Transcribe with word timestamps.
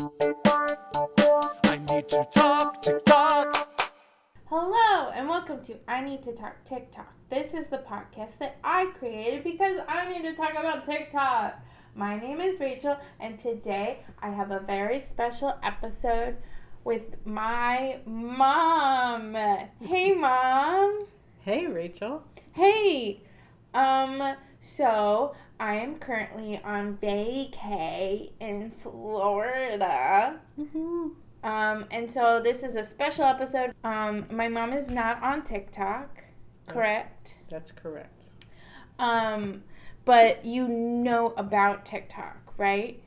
I 0.00 1.78
need 1.90 2.08
to 2.08 2.26
talk, 2.32 2.80
TikTok. 2.80 3.92
Hello, 4.46 5.10
and 5.10 5.28
welcome 5.28 5.62
to 5.64 5.76
I 5.86 6.00
Need 6.00 6.22
to 6.22 6.32
Talk 6.32 6.64
TikTok. 6.64 7.12
This 7.28 7.52
is 7.52 7.66
the 7.66 7.78
podcast 7.78 8.38
that 8.38 8.56
I 8.64 8.86
created 8.98 9.44
because 9.44 9.78
I 9.86 10.10
need 10.10 10.22
to 10.22 10.34
talk 10.34 10.52
about 10.52 10.86
TikTok. 10.86 11.60
My 11.94 12.18
name 12.18 12.40
is 12.40 12.58
Rachel, 12.58 12.96
and 13.18 13.38
today 13.38 13.98
I 14.22 14.30
have 14.30 14.52
a 14.52 14.60
very 14.60 15.00
special 15.00 15.58
episode 15.62 16.38
with 16.82 17.16
my 17.26 17.98
mom. 18.06 19.34
Hey, 19.82 20.14
mom. 20.14 21.00
Hey, 21.40 21.66
Rachel. 21.66 22.22
Hey. 22.54 23.20
Um, 23.74 24.34
so 24.60 25.34
I 25.60 25.74
am 25.74 25.96
currently 25.96 26.58
on 26.64 26.96
vacay 27.02 28.30
in 28.40 28.70
Florida. 28.70 30.40
Mm-hmm. 30.58 31.08
Um, 31.44 31.84
and 31.90 32.10
so 32.10 32.40
this 32.42 32.62
is 32.62 32.76
a 32.76 32.82
special 32.82 33.24
episode. 33.24 33.74
Um, 33.84 34.24
my 34.30 34.48
mom 34.48 34.72
is 34.72 34.88
not 34.90 35.22
on 35.22 35.42
TikTok, 35.42 36.18
correct? 36.66 37.34
That's 37.50 37.72
correct. 37.72 38.30
Um, 38.98 39.62
but 40.06 40.44
you 40.46 40.66
know 40.66 41.34
about 41.36 41.84
TikTok, 41.84 42.54
right? 42.56 42.98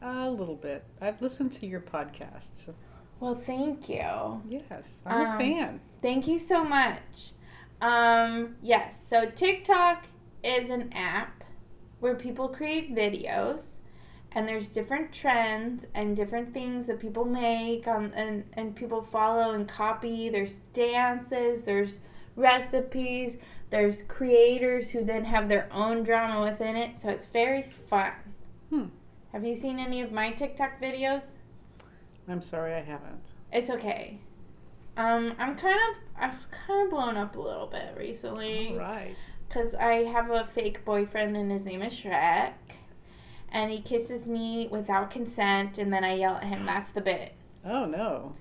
A 0.00 0.30
little 0.30 0.54
bit. 0.56 0.84
I've 1.00 1.20
listened 1.20 1.52
to 1.54 1.66
your 1.66 1.80
podcast. 1.80 2.50
So 2.54 2.72
Well, 3.18 3.34
thank 3.34 3.88
you. 3.88 4.42
yes, 4.48 4.84
I'm 5.04 5.26
Um, 5.26 5.34
a 5.34 5.38
fan. 5.38 5.80
Thank 6.02 6.28
you 6.28 6.38
so 6.38 6.62
much. 6.64 7.32
Um, 7.80 8.56
yes, 8.62 8.94
so 9.06 9.28
TikTok 9.28 10.04
is 10.44 10.70
an 10.70 10.92
app 10.92 11.35
where 12.00 12.14
people 12.14 12.48
create 12.48 12.94
videos 12.94 13.76
and 14.32 14.46
there's 14.46 14.68
different 14.68 15.12
trends 15.12 15.86
and 15.94 16.14
different 16.14 16.52
things 16.52 16.86
that 16.86 17.00
people 17.00 17.24
make 17.24 17.86
on 17.88 18.12
and, 18.14 18.44
and 18.52 18.76
people 18.76 19.00
follow 19.00 19.52
and 19.52 19.66
copy. 19.66 20.28
There's 20.28 20.56
dances, 20.74 21.64
there's 21.64 22.00
recipes, 22.36 23.36
there's 23.70 24.02
creators 24.02 24.90
who 24.90 25.04
then 25.04 25.24
have 25.24 25.48
their 25.48 25.68
own 25.72 26.02
drama 26.02 26.42
within 26.42 26.76
it, 26.76 26.98
so 26.98 27.08
it's 27.08 27.26
very 27.26 27.62
fun. 27.62 28.12
Hmm. 28.70 28.84
Have 29.32 29.44
you 29.44 29.54
seen 29.54 29.78
any 29.78 30.02
of 30.02 30.12
my 30.12 30.32
TikTok 30.32 30.80
videos? 30.80 31.22
I'm 32.28 32.42
sorry 32.42 32.74
I 32.74 32.82
haven't. 32.82 33.32
It's 33.52 33.70
okay. 33.70 34.20
Um, 34.96 35.34
I'm 35.38 35.56
kind 35.56 35.78
of 35.90 36.02
I've 36.16 36.50
kind 36.50 36.84
of 36.84 36.90
blown 36.90 37.16
up 37.16 37.36
a 37.36 37.40
little 37.40 37.66
bit 37.66 37.94
recently 37.96 38.70
All 38.70 38.78
right. 38.78 39.14
Because 39.48 39.74
I 39.74 40.04
have 40.04 40.30
a 40.30 40.44
fake 40.44 40.84
boyfriend 40.84 41.36
and 41.36 41.50
his 41.50 41.64
name 41.64 41.82
is 41.82 41.92
Shrek, 41.92 42.52
and 43.50 43.70
he 43.70 43.80
kisses 43.80 44.28
me 44.28 44.68
without 44.70 45.10
consent, 45.10 45.78
and 45.78 45.92
then 45.92 46.04
I 46.04 46.14
yell 46.14 46.36
at 46.36 46.44
him. 46.44 46.66
That's 46.66 46.90
the 46.90 47.00
bit. 47.00 47.32
Oh 47.64 47.84
no. 47.84 48.34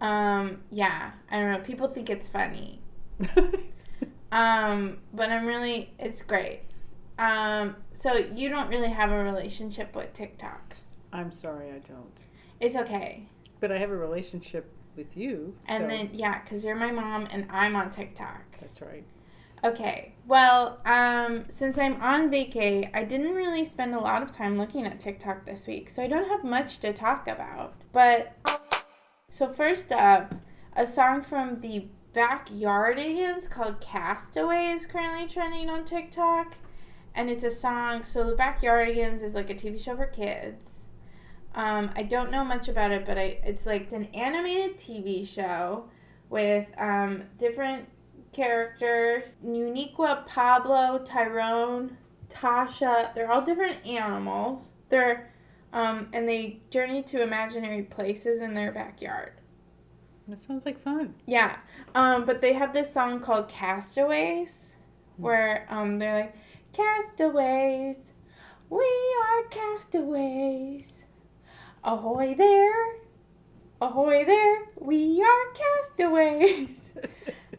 Um, 0.00 0.62
yeah, 0.70 1.12
I 1.30 1.38
don't 1.38 1.52
know. 1.52 1.58
People 1.60 1.88
think 1.88 2.08
it's 2.10 2.28
funny. 2.28 2.80
Um, 4.30 4.98
but 5.14 5.30
I'm 5.30 5.46
really 5.46 5.90
it's 5.98 6.22
great. 6.22 6.60
Um, 7.18 7.76
so 7.92 8.14
you 8.14 8.48
don't 8.48 8.68
really 8.68 8.90
have 8.90 9.10
a 9.10 9.22
relationship 9.22 9.94
with 9.96 10.12
TikTok. 10.12 10.76
I'm 11.12 11.32
sorry 11.32 11.70
I 11.70 11.78
don't. 11.78 12.12
It's 12.60 12.76
okay. 12.76 13.26
But 13.60 13.72
I 13.72 13.78
have 13.78 13.90
a 13.90 13.96
relationship 13.96 14.70
with 14.96 15.16
you. 15.16 15.54
And 15.66 15.84
so 15.84 15.88
then 15.88 16.10
yeah, 16.12 16.42
because 16.42 16.64
you're 16.64 16.76
my 16.76 16.90
mom 16.90 17.26
and 17.30 17.46
I'm 17.50 17.74
on 17.74 17.90
TikTok. 17.90 18.42
that's 18.60 18.80
right. 18.80 19.04
Okay. 19.64 20.14
Well, 20.26 20.80
um, 20.84 21.44
since 21.48 21.78
I'm 21.78 22.00
on 22.00 22.30
vacay, 22.30 22.90
I 22.94 23.02
didn't 23.04 23.34
really 23.34 23.64
spend 23.64 23.94
a 23.94 23.98
lot 23.98 24.22
of 24.22 24.30
time 24.30 24.56
looking 24.58 24.86
at 24.86 25.00
TikTok 25.00 25.44
this 25.44 25.66
week, 25.66 25.88
so 25.90 26.02
I 26.02 26.06
don't 26.06 26.28
have 26.28 26.44
much 26.44 26.78
to 26.80 26.92
talk 26.92 27.26
about. 27.28 27.74
But 27.92 28.36
so 29.30 29.48
first 29.48 29.90
up, 29.90 30.34
a 30.76 30.86
song 30.86 31.22
from 31.22 31.60
the 31.60 31.88
Backyardigans 32.14 33.48
called 33.48 33.80
"Castaway" 33.80 34.72
is 34.72 34.86
currently 34.86 35.26
trending 35.26 35.68
on 35.70 35.84
TikTok, 35.84 36.56
and 37.14 37.28
it's 37.28 37.44
a 37.44 37.50
song. 37.50 38.04
So 38.04 38.24
the 38.24 38.36
Backyardigans 38.36 39.22
is 39.22 39.34
like 39.34 39.50
a 39.50 39.54
TV 39.54 39.82
show 39.82 39.96
for 39.96 40.06
kids. 40.06 40.82
Um, 41.54 41.90
I 41.96 42.02
don't 42.04 42.30
know 42.30 42.44
much 42.44 42.68
about 42.68 42.92
it, 42.92 43.04
but 43.06 43.18
I 43.18 43.40
it's 43.44 43.66
like 43.66 43.92
an 43.92 44.06
animated 44.14 44.78
TV 44.78 45.26
show 45.26 45.88
with 46.28 46.68
um, 46.78 47.24
different 47.38 47.88
characters 48.38 49.34
Uniqua, 49.44 50.24
Pablo, 50.26 51.02
Tyrone, 51.04 51.96
Tasha. 52.28 53.12
They're 53.14 53.30
all 53.30 53.42
different 53.42 53.84
animals. 53.84 54.70
They're 54.88 55.32
um, 55.72 56.08
and 56.12 56.26
they 56.26 56.60
journey 56.70 57.02
to 57.02 57.22
imaginary 57.22 57.82
places 57.82 58.40
in 58.40 58.54
their 58.54 58.70
backyard. 58.72 59.32
That 60.28 60.44
sounds 60.44 60.64
like 60.64 60.80
fun. 60.80 61.14
Yeah. 61.26 61.58
Um, 61.94 62.24
but 62.24 62.40
they 62.40 62.52
have 62.52 62.72
this 62.72 62.92
song 62.92 63.20
called 63.20 63.48
Castaways 63.48 64.66
where 65.16 65.66
um, 65.68 65.98
they're 65.98 66.14
like, 66.14 66.34
Castaways, 66.72 67.96
we 68.70 69.16
are 69.24 69.42
castaways. 69.50 70.92
Ahoy 71.82 72.34
there, 72.36 72.96
ahoy 73.80 74.24
there, 74.24 74.66
we 74.76 75.22
are 75.22 75.52
castaways. 75.54 76.76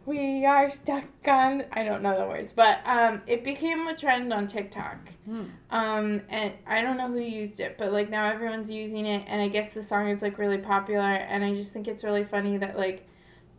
We 0.10 0.44
are 0.44 0.72
stuck 0.72 1.04
on. 1.28 1.66
I 1.72 1.84
don't 1.84 2.02
know 2.02 2.18
the 2.18 2.26
words, 2.26 2.52
but 2.52 2.80
um, 2.84 3.22
it 3.28 3.44
became 3.44 3.88
a 3.88 3.96
trend 3.96 4.34
on 4.34 4.48
TikTok. 4.48 4.98
Hmm. 5.24 5.44
Um, 5.70 6.22
and 6.30 6.52
I 6.66 6.82
don't 6.82 6.98
know 6.98 7.10
who 7.10 7.20
used 7.20 7.60
it, 7.60 7.78
but 7.78 7.94
like 7.94 8.10
now 8.10 8.26
everyone's 8.26 8.72
using 8.72 9.06
it, 9.06 9.24
and 9.28 9.40
I 9.40 9.50
guess 9.50 9.70
the 9.70 9.84
song 9.84 10.10
is 10.10 10.24
like 10.24 10.40
really 10.40 10.58
popular, 10.58 11.04
and 11.04 11.44
I 11.44 11.54
just 11.54 11.74
think 11.74 11.88
it's 11.88 12.04
really 12.04 12.24
funny 12.24 12.58
that 12.58 12.76
like 12.76 13.08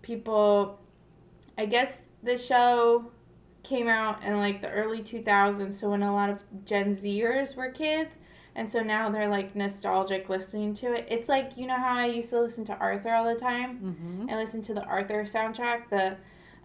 people, 0.02 0.80
I 1.56 1.66
guess 1.66 1.92
the 2.24 2.36
show 2.36 3.12
came 3.62 3.86
out 3.86 4.24
in 4.24 4.36
like 4.38 4.60
the 4.60 4.70
early 4.70 5.02
2000s, 5.02 5.72
so 5.72 5.90
when 5.90 6.02
a 6.02 6.12
lot 6.12 6.30
of 6.30 6.40
Gen 6.64 6.96
Zers 6.96 7.54
were 7.54 7.70
kids, 7.70 8.16
and 8.56 8.68
so 8.68 8.80
now 8.80 9.08
they're 9.08 9.28
like 9.28 9.54
nostalgic 9.54 10.28
listening 10.28 10.74
to 10.74 10.94
it. 10.94 11.06
It's 11.08 11.28
like 11.28 11.52
you 11.56 11.68
know 11.68 11.76
how 11.76 11.94
I 11.94 12.06
used 12.06 12.30
to 12.30 12.40
listen 12.40 12.64
to 12.64 12.76
Arthur 12.78 13.14
all 13.14 13.32
the 13.32 13.38
time. 13.38 13.78
Mm-hmm. 13.78 14.30
I 14.30 14.36
listened 14.36 14.64
to 14.64 14.74
the 14.74 14.82
Arthur 14.82 15.22
soundtrack. 15.22 15.88
The 15.90 16.16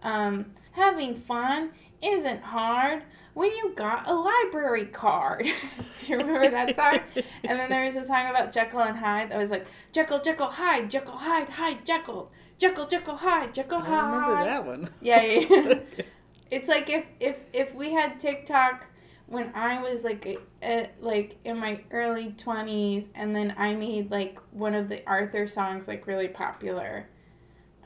um, 0.02 0.46
having 0.72 1.14
fun 1.16 1.70
isn't 2.02 2.42
hard 2.42 3.02
when 3.34 3.50
you 3.54 3.72
got 3.76 4.08
a 4.08 4.14
library 4.14 4.86
card. 4.86 5.44
Do 5.98 6.06
you 6.06 6.16
remember 6.16 6.50
that 6.50 6.74
song? 6.74 7.00
And 7.44 7.58
then 7.58 7.68
there 7.68 7.84
was 7.84 7.94
a 7.96 8.04
song 8.04 8.30
about 8.30 8.50
Jekyll 8.50 8.80
and 8.80 8.96
Hyde 8.96 9.30
that 9.30 9.38
was 9.38 9.50
like 9.50 9.66
Jekyll, 9.92 10.20
Jekyll, 10.20 10.46
Hyde, 10.48 10.90
Jekyll, 10.90 11.16
Hyde, 11.16 11.48
Hyde, 11.50 11.84
Jekyll, 11.84 12.30
Jekyll, 12.58 12.86
Jekyll, 12.86 13.16
Hyde, 13.16 13.52
Jekyll, 13.52 13.82
I 13.82 14.00
remember 14.06 14.44
that 14.44 14.66
one. 14.66 14.90
Yeah, 15.02 15.22
yeah. 15.22 15.74
it's 16.50 16.68
like 16.68 16.88
if 16.88 17.04
if 17.20 17.36
if 17.52 17.74
we 17.74 17.92
had 17.92 18.18
TikTok 18.18 18.86
when 19.26 19.52
I 19.54 19.82
was 19.82 20.02
like 20.04 20.38
uh, 20.62 20.84
like 21.00 21.36
in 21.44 21.58
my 21.58 21.82
early 21.90 22.32
twenties, 22.38 23.04
and 23.14 23.36
then 23.36 23.54
I 23.58 23.74
made 23.74 24.10
like 24.10 24.38
one 24.52 24.74
of 24.74 24.88
the 24.88 25.06
Arthur 25.06 25.46
songs 25.46 25.88
like 25.88 26.06
really 26.06 26.28
popular. 26.28 27.08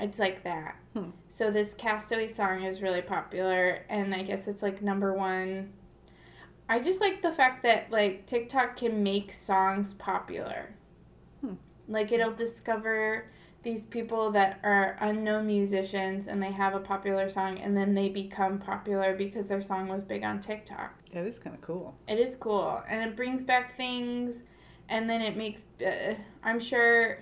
It's 0.00 0.18
like 0.18 0.42
that. 0.44 0.76
Hmm. 0.94 1.10
So 1.28 1.50
this 1.50 1.74
Castaway 1.74 2.28
song 2.28 2.64
is 2.64 2.82
really 2.82 3.02
popular, 3.02 3.84
and 3.88 4.14
I 4.14 4.22
guess 4.22 4.48
it's 4.48 4.62
like 4.62 4.82
number 4.82 5.12
one. 5.12 5.72
I 6.68 6.78
just 6.78 7.00
like 7.00 7.20
the 7.20 7.32
fact 7.32 7.62
that 7.64 7.90
like 7.90 8.26
TikTok 8.26 8.76
can 8.76 9.02
make 9.02 9.32
songs 9.32 9.94
popular. 9.94 10.74
Hmm. 11.40 11.54
Like 11.88 12.12
it'll 12.12 12.32
discover 12.32 13.26
these 13.62 13.84
people 13.84 14.30
that 14.30 14.58
are 14.62 14.96
unknown 15.00 15.46
musicians 15.46 16.28
and 16.28 16.42
they 16.42 16.50
have 16.50 16.74
a 16.74 16.80
popular 16.80 17.28
song 17.28 17.58
and 17.58 17.76
then 17.76 17.94
they 17.94 18.08
become 18.08 18.58
popular 18.58 19.14
because 19.14 19.48
their 19.48 19.60
song 19.60 19.86
was 19.88 20.02
big 20.02 20.24
on 20.24 20.40
TikTok. 20.40 20.94
That 21.12 21.26
is 21.26 21.38
kind 21.38 21.54
of 21.54 21.60
cool. 21.60 21.94
It 22.08 22.18
is 22.18 22.36
cool 22.36 22.82
and 22.88 23.02
it 23.02 23.16
brings 23.16 23.44
back 23.44 23.76
things 23.76 24.40
and 24.88 25.08
then 25.08 25.20
it 25.20 25.36
makes 25.36 25.66
uh, 25.84 26.14
I'm 26.42 26.58
sure 26.58 27.18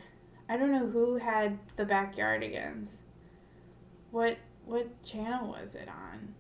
I 0.49 0.57
don't 0.57 0.73
know 0.73 0.87
who 0.87 1.17
had 1.17 1.59
the 1.77 1.85
Backyardigans. 1.85 2.89
What 4.11 4.39
what 4.65 5.03
channel 5.03 5.49
was 5.49 5.75
it 5.75 5.89
on? 5.89 6.35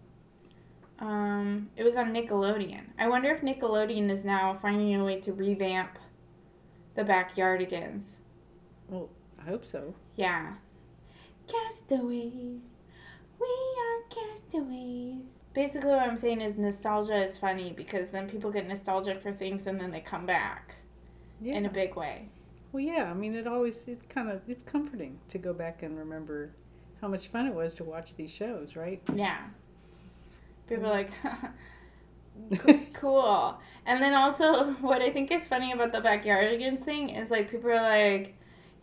Um, 1.00 1.70
it 1.76 1.84
was 1.84 1.96
on 1.96 2.12
Nickelodeon. 2.12 2.82
I 2.98 3.08
wonder 3.08 3.30
if 3.30 3.40
Nickelodeon 3.42 4.10
is 4.10 4.24
now 4.24 4.54
finding 4.60 4.94
a 4.96 5.04
way 5.04 5.20
to 5.20 5.32
revamp 5.32 5.90
the 6.94 7.04
Backyardigans. 7.04 8.16
Well, 8.88 9.08
I 9.40 9.48
hope 9.48 9.64
so. 9.64 9.94
Yeah. 10.16 10.54
Castaways. 11.46 12.70
We 13.40 13.46
are 13.78 14.02
castaways. 14.10 15.22
Basically, 15.54 15.90
what 15.90 16.00
I'm 16.00 16.16
saying 16.16 16.40
is 16.40 16.58
nostalgia 16.58 17.16
is 17.16 17.38
funny 17.38 17.72
because 17.76 18.08
then 18.10 18.28
people 18.28 18.50
get 18.50 18.66
nostalgic 18.66 19.20
for 19.22 19.32
things 19.32 19.66
and 19.66 19.80
then 19.80 19.90
they 19.90 20.00
come 20.00 20.26
back 20.26 20.76
Yeah. 21.40 21.54
in 21.54 21.66
a 21.66 21.70
big 21.70 21.94
way. 21.94 22.28
Well, 22.72 22.82
yeah. 22.82 23.10
I 23.10 23.14
mean, 23.14 23.34
it 23.34 23.46
always 23.46 23.86
it 23.86 24.08
kind 24.08 24.30
of 24.30 24.40
it's 24.48 24.62
comforting 24.62 25.18
to 25.30 25.38
go 25.38 25.52
back 25.52 25.82
and 25.82 25.98
remember 25.98 26.50
how 27.00 27.08
much 27.08 27.28
fun 27.28 27.46
it 27.46 27.54
was 27.54 27.74
to 27.76 27.84
watch 27.84 28.14
these 28.16 28.30
shows, 28.30 28.76
right? 28.76 29.00
Yeah. 29.14 29.38
People 30.68 30.86
are 30.86 31.04
mm-hmm. 31.04 31.46
like, 31.46 31.52
cool. 32.94 33.58
And 33.86 34.02
then 34.02 34.14
also, 34.14 34.72
what 34.74 35.02
I 35.02 35.10
think 35.10 35.30
is 35.32 35.46
funny 35.46 35.72
about 35.72 35.92
the 35.92 36.00
backyardigans 36.00 36.80
thing 36.80 37.10
is 37.10 37.30
like 37.30 37.50
people 37.50 37.70
are 37.70 37.82
like, 37.82 38.34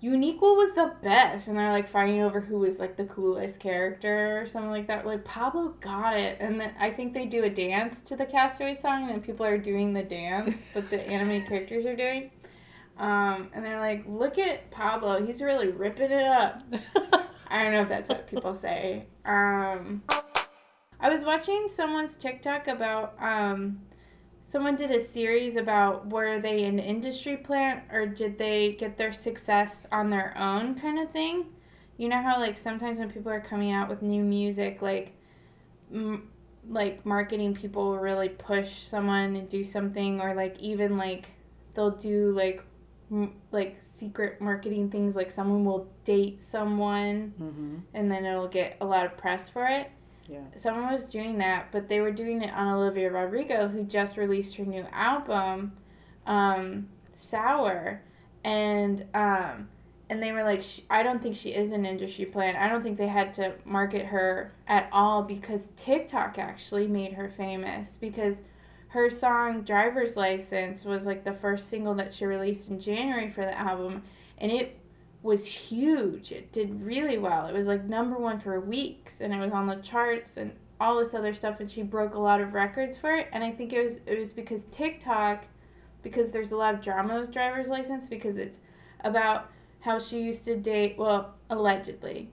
Uniqua 0.04 0.56
was 0.56 0.74
the 0.76 0.94
best, 1.02 1.48
and 1.48 1.58
they're 1.58 1.72
like 1.72 1.88
fighting 1.88 2.22
over 2.22 2.40
who 2.40 2.60
was 2.60 2.80
like 2.80 2.96
the 2.96 3.06
coolest 3.06 3.60
character 3.60 4.40
or 4.42 4.46
something 4.46 4.70
like 4.70 4.88
that. 4.88 5.06
Like 5.06 5.24
Pablo 5.24 5.70
got 5.80 6.18
it, 6.18 6.38
and 6.40 6.60
then 6.60 6.74
I 6.80 6.92
think 6.92 7.14
they 7.14 7.26
do 7.26 7.44
a 7.44 7.50
dance 7.50 8.02
to 8.02 8.16
the 8.16 8.26
Castaway 8.26 8.76
song, 8.76 9.10
and 9.10 9.24
people 9.24 9.46
are 9.46 9.58
doing 9.58 9.94
the 9.94 10.04
dance 10.04 10.56
that 10.74 10.90
the 10.90 11.02
anime 11.08 11.48
characters 11.48 11.86
are 11.86 11.96
doing. 11.96 12.30
Um, 12.98 13.50
and 13.54 13.64
they're 13.64 13.80
like, 13.80 14.06
look 14.08 14.38
at 14.38 14.72
Pablo, 14.72 15.26
he's 15.26 15.42
really 15.42 15.68
ripping 15.68 16.12
it 16.12 16.26
up. 16.26 16.64
I 17.48 17.64
don't 17.64 17.74
know 17.74 17.82
if 17.82 17.90
that's 17.90 18.10
what 18.10 18.28
people 18.28 18.54
say. 18.54 19.08
Um, 19.26 20.04
I 21.00 21.10
was 21.10 21.24
watching 21.26 21.68
someone's 21.70 22.16
TikTok 22.16 22.68
about 22.68 23.16
um, 23.20 23.82
someone 24.48 24.76
did 24.76 24.92
a 24.92 25.04
series 25.04 25.56
about 25.56 26.08
were 26.08 26.40
they 26.40 26.64
an 26.64 26.80
industry 26.80 27.38
plant 27.38 27.84
or 27.92 28.06
did 28.06 28.38
they 28.38 28.74
get 28.74 28.98
their 28.98 29.12
success 29.12 29.86
on 29.92 30.10
their 30.10 30.38
own 30.38 30.76
kind 30.76 31.00
of 31.00 31.12
thing. 31.12 31.48
You 31.98 32.10
know 32.10 32.22
how 32.22 32.40
like 32.40 32.58
sometimes 32.58 33.00
when 33.00 33.12
people 33.12 33.32
are 33.32 33.42
coming 33.42 33.72
out 33.72 33.90
with 33.90 34.02
new 34.02 34.24
music, 34.24 34.82
like 34.82 35.14
m- 35.94 36.30
like 36.68 37.06
marketing 37.06 37.54
people 37.54 37.92
will 37.92 38.00
really 38.00 38.30
push 38.30 38.74
someone 38.74 39.36
and 39.36 39.48
do 39.48 39.64
something, 39.64 40.20
or 40.20 40.34
like 40.34 40.60
even 40.60 40.98
like 40.98 41.28
they'll 41.74 41.92
do 41.92 42.34
like 42.36 42.64
like 43.52 43.78
secret 43.82 44.42
marketing 44.42 44.90
things, 44.90 45.16
like 45.16 45.32
someone 45.32 45.64
will 45.64 45.88
date 46.04 46.42
someone 46.42 47.34
mm-hmm. 47.40 47.76
and 47.94 48.12
then 48.12 48.26
it'll 48.26 48.48
get 48.48 48.78
a 48.82 48.86
lot 48.86 49.06
of 49.06 49.16
press 49.18 49.50
for 49.50 49.66
it. 49.68 49.92
Yeah. 50.28 50.40
Someone 50.56 50.92
was 50.92 51.06
doing 51.06 51.38
that, 51.38 51.72
but 51.72 51.88
they 51.88 52.02
were 52.02 52.12
doing 52.12 52.42
it 52.42 52.52
on 52.54 52.68
Olivia 52.68 53.12
Rodrigo, 53.12 53.68
who 53.68 53.84
just 53.84 54.18
released 54.18 54.56
her 54.56 54.66
new 54.66 54.86
album, 54.92 55.74
um, 56.26 56.90
Sour, 57.14 58.02
and 58.44 59.06
um, 59.14 59.70
and 60.10 60.22
they 60.22 60.32
were 60.32 60.44
like, 60.44 60.64
I 60.90 61.04
don't 61.04 61.22
think 61.22 61.36
she 61.36 61.50
is 61.50 61.72
an 61.72 61.86
industry 61.86 62.26
plant. 62.26 62.58
I 62.58 62.68
don't 62.68 62.82
think 62.82 62.98
they 62.98 63.08
had 63.08 63.34
to 63.36 63.54
market 63.66 64.06
her 64.06 64.54
at 64.68 64.90
all 64.92 65.24
because 65.24 65.70
TikTok 65.76 66.38
actually 66.38 66.88
made 66.88 67.14
her 67.14 67.30
famous 67.30 67.98
because 68.00 68.38
her 68.96 69.10
song 69.10 69.64
Driver's 69.64 70.16
License 70.16 70.86
was 70.86 71.06
like 71.06 71.26
the 71.26 71.34
first 71.34 71.70
single 71.70 71.94
that 71.96 72.14
she 72.14 72.26
released 72.26 72.70
in 72.70 72.80
January 72.80 73.30
for 73.30 73.42
the 73.42 73.58
album, 73.60 74.02
and 74.38 74.50
it 74.50 74.80
was 75.22 75.46
huge. 75.46 76.32
It 76.32 76.54
did 76.54 76.82
really 76.82 77.18
well. 77.18 77.46
It 77.48 77.54
was 77.54 77.68
like 77.68 77.84
number 77.84 78.18
one 78.18 78.40
for 78.40 78.58
weeks, 78.62 79.20
and 79.20 79.34
it 79.34 79.38
was 79.38 79.52
on 79.52 79.68
the 79.68 79.76
charts 79.78 80.38
and 80.38 80.54
all 80.80 80.98
this 80.98 81.14
other 81.14 81.34
stuff. 81.34 81.60
And 81.60 81.70
she 81.70 81.84
broke 81.84 82.16
a 82.16 82.20
lot 82.20 82.40
of 82.40 82.54
records 82.54 82.98
for 82.98 83.14
it. 83.14 83.28
And 83.34 83.44
I 83.44 83.52
think 83.52 83.74
it 83.74 83.84
was 83.84 84.00
it 84.06 84.18
was 84.18 84.32
because 84.32 84.64
TikTok, 84.72 85.44
because 86.02 86.32
there's 86.32 86.54
a 86.54 86.56
lot 86.56 86.74
of 86.74 86.80
drama 86.80 87.20
with 87.20 87.32
driver's 87.32 87.68
license 87.68 88.08
because 88.08 88.38
it's 88.38 88.60
about 89.02 89.52
how 89.82 90.00
she 90.00 90.22
used 90.22 90.46
to 90.46 90.56
date. 90.56 90.96
Well, 90.98 91.36
allegedly, 91.50 92.30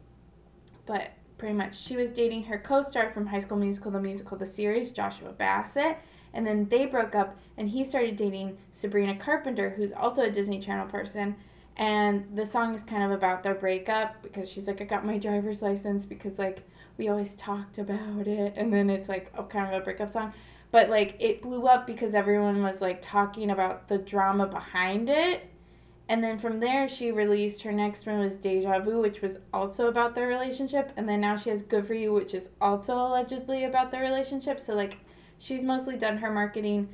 but 0.87 1.11
pretty 1.39 1.55
much 1.57 1.77
she 1.77 1.97
was 1.97 2.11
dating 2.11 2.45
her 2.45 2.59
co-star 2.59 3.11
from 3.11 3.27
High 3.27 3.41
School 3.41 3.59
Musical, 3.59 3.91
the 3.91 4.01
musical, 4.01 4.37
the 4.37 4.47
series, 4.47 4.93
Joshua 4.93 5.33
Bassett. 5.33 5.97
And 6.35 6.47
then 6.47 6.69
they 6.69 6.87
broke 6.87 7.15
up, 7.15 7.39
and 7.57 7.69
he 7.69 7.85
started 7.85 8.17
dating 8.17 8.57
Sabrina 8.73 9.15
Carpenter, 9.17 9.71
who's 9.71 9.93
also 9.93 10.23
a 10.23 10.31
Disney 10.31 10.59
Channel 10.61 10.87
person. 10.87 11.37
And 11.77 12.27
the 12.35 12.45
song 12.45 12.75
is 12.75 12.83
kind 12.83 13.03
of 13.03 13.11
about 13.11 13.43
their 13.43 13.55
breakup 13.55 14.23
because 14.23 14.51
she's 14.51 14.67
like 14.67 14.81
i 14.81 14.85
got 14.85 15.07
my 15.07 15.17
driver's 15.17 15.63
license 15.63 16.05
because 16.05 16.39
like 16.39 16.63
we 16.99 17.09
always 17.09 17.35
talked 17.35 17.79
about 17.79 18.27
it. 18.27 18.55
And 18.57 18.73
then 18.73 18.91
it's 18.91 19.09
like 19.09 19.31
a 19.35 19.43
kind 19.43 19.75
of 19.75 19.81
a 19.81 19.85
breakup 19.85 20.11
song. 20.11 20.33
But 20.71 20.91
like 20.91 21.17
it 21.19 21.43
blew 21.43 21.67
up 21.67 21.87
because 21.87 22.15
everyone 22.15 22.63
was 22.63 22.81
like 22.81 23.01
talking 23.01 23.51
about 23.51 23.89
the 23.89 23.99
drama 23.99 24.47
behind 24.47 25.09
it. 25.09 25.49
And 26.09 26.23
then 26.23 26.39
from 26.39 26.61
there 26.61 26.89
she 26.89 27.11
released 27.11 27.63
her 27.63 27.73
next 27.73 28.05
one 28.05 28.19
was 28.19 28.37
deja 28.37 28.81
vu 28.81 29.01
which 29.01 29.23
was 29.23 29.39
also 29.53 29.89
about 29.89 30.15
their 30.15 30.27
relationship. 30.27 30.93
And 30.97 31.09
then 31.09 31.21
now 31.21 31.37
she 31.37 31.51
has 31.51 31.63
good 31.63 31.87
for 31.87 31.95
you 31.95 32.13
which 32.13 32.35
is 32.35 32.49
also 32.61 32.95
allegedly 32.95 33.65
about 33.65 33.91
their 33.91 34.03
relationship. 34.03 34.61
So 34.61 34.75
like 34.75 34.99
she's 35.43 35.65
mostly 35.65 35.97
done 35.97 36.17
her 36.19 36.31
marketing 36.31 36.89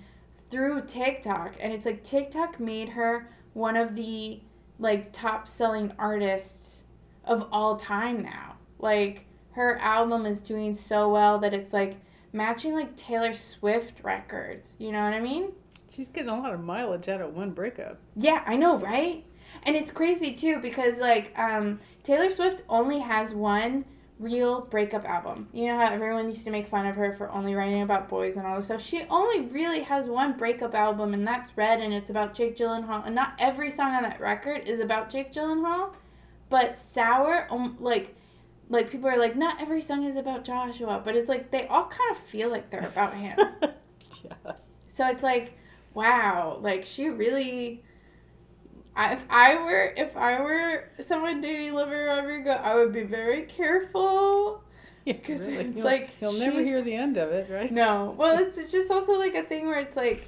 through 0.50 0.80
tiktok 0.82 1.54
and 1.60 1.72
it's 1.72 1.84
like 1.86 2.02
tiktok 2.02 2.58
made 2.58 2.88
her 2.88 3.28
one 3.52 3.76
of 3.76 3.94
the 3.94 4.40
like 4.78 5.12
top 5.12 5.48
selling 5.48 5.92
artists 5.98 6.82
of 7.24 7.46
all 7.52 7.76
time 7.76 8.22
now. 8.22 8.56
Like 8.78 9.26
her 9.52 9.76
album 9.78 10.26
is 10.26 10.40
doing 10.40 10.74
so 10.74 11.10
well 11.10 11.38
that 11.40 11.52
it's 11.54 11.72
like 11.72 11.96
matching 12.32 12.74
like 12.74 12.96
Taylor 12.96 13.32
Swift 13.32 14.02
records. 14.02 14.74
You 14.78 14.92
know 14.92 15.02
what 15.02 15.12
I 15.12 15.20
mean? 15.20 15.52
She's 15.90 16.08
getting 16.08 16.30
a 16.30 16.40
lot 16.40 16.54
of 16.54 16.60
mileage 16.60 17.08
out 17.08 17.20
of 17.20 17.34
one 17.34 17.50
breakup. 17.50 17.98
Yeah, 18.16 18.42
I 18.46 18.56
know, 18.56 18.78
right? 18.78 19.24
And 19.64 19.74
it's 19.74 19.90
crazy 19.90 20.34
too 20.34 20.58
because 20.60 20.98
like 20.98 21.36
um 21.38 21.80
Taylor 22.02 22.30
Swift 22.30 22.62
only 22.68 23.00
has 23.00 23.34
one 23.34 23.84
real 24.18 24.62
breakup 24.62 25.04
album. 25.04 25.48
You 25.52 25.68
know 25.68 25.76
how 25.78 25.92
everyone 25.92 26.28
used 26.28 26.44
to 26.44 26.50
make 26.50 26.68
fun 26.68 26.86
of 26.86 26.96
her 26.96 27.12
for 27.12 27.30
only 27.30 27.54
writing 27.54 27.82
about 27.82 28.08
boys 28.08 28.36
and 28.36 28.46
all 28.46 28.56
this 28.56 28.66
stuff? 28.66 28.82
She 28.82 29.04
only 29.10 29.46
really 29.46 29.80
has 29.82 30.08
one 30.08 30.36
breakup 30.36 30.74
album, 30.74 31.14
and 31.14 31.26
that's 31.26 31.56
Red, 31.56 31.80
and 31.80 31.92
it's 31.92 32.10
about 32.10 32.34
Jake 32.34 32.56
Gyllenhaal. 32.56 33.06
And 33.06 33.14
not 33.14 33.34
every 33.38 33.70
song 33.70 33.92
on 33.94 34.02
that 34.02 34.20
record 34.20 34.66
is 34.66 34.80
about 34.80 35.10
Jake 35.10 35.32
Gyllenhaal, 35.32 35.92
but 36.50 36.78
Sour, 36.78 37.46
um, 37.50 37.76
like, 37.78 38.14
like 38.68 38.90
people 38.90 39.08
are 39.08 39.16
like, 39.18 39.36
not 39.36 39.60
every 39.60 39.80
song 39.80 40.04
is 40.04 40.16
about 40.16 40.44
Joshua, 40.44 41.00
but 41.04 41.14
it's 41.14 41.28
like 41.28 41.50
they 41.50 41.66
all 41.68 41.86
kind 41.86 42.10
of 42.10 42.18
feel 42.18 42.50
like 42.50 42.70
they're 42.70 42.80
about 42.86 43.14
him. 43.14 43.38
yeah. 44.24 44.52
So 44.88 45.06
it's 45.06 45.22
like, 45.22 45.52
wow, 45.94 46.58
like 46.60 46.84
she 46.84 47.08
really. 47.08 47.84
I, 48.98 49.12
if 49.14 49.22
I 49.30 49.54
were 49.54 49.94
if 49.96 50.16
I 50.16 50.40
were 50.42 50.84
someone 51.02 51.40
dating 51.40 51.72
Olivia 51.72 52.04
Rodrigo, 52.16 52.50
I 52.50 52.74
would 52.74 52.92
be 52.92 53.04
very 53.04 53.42
careful. 53.42 54.62
Yeah, 55.04 55.14
'Cause 55.14 55.40
really. 55.46 55.56
it's 55.66 55.76
You'll- 55.76 55.84
like 55.86 56.10
you'll 56.20 56.32
never 56.34 56.60
hear 56.62 56.82
the 56.82 56.94
end 56.94 57.16
of 57.16 57.30
it, 57.32 57.48
right? 57.50 57.70
No, 57.72 58.14
well, 58.18 58.38
it's 58.38 58.58
it's 58.58 58.72
just 58.72 58.90
also 58.90 59.12
like 59.18 59.34
a 59.34 59.42
thing 59.44 59.66
where 59.66 59.78
it's 59.78 59.96
like 59.96 60.26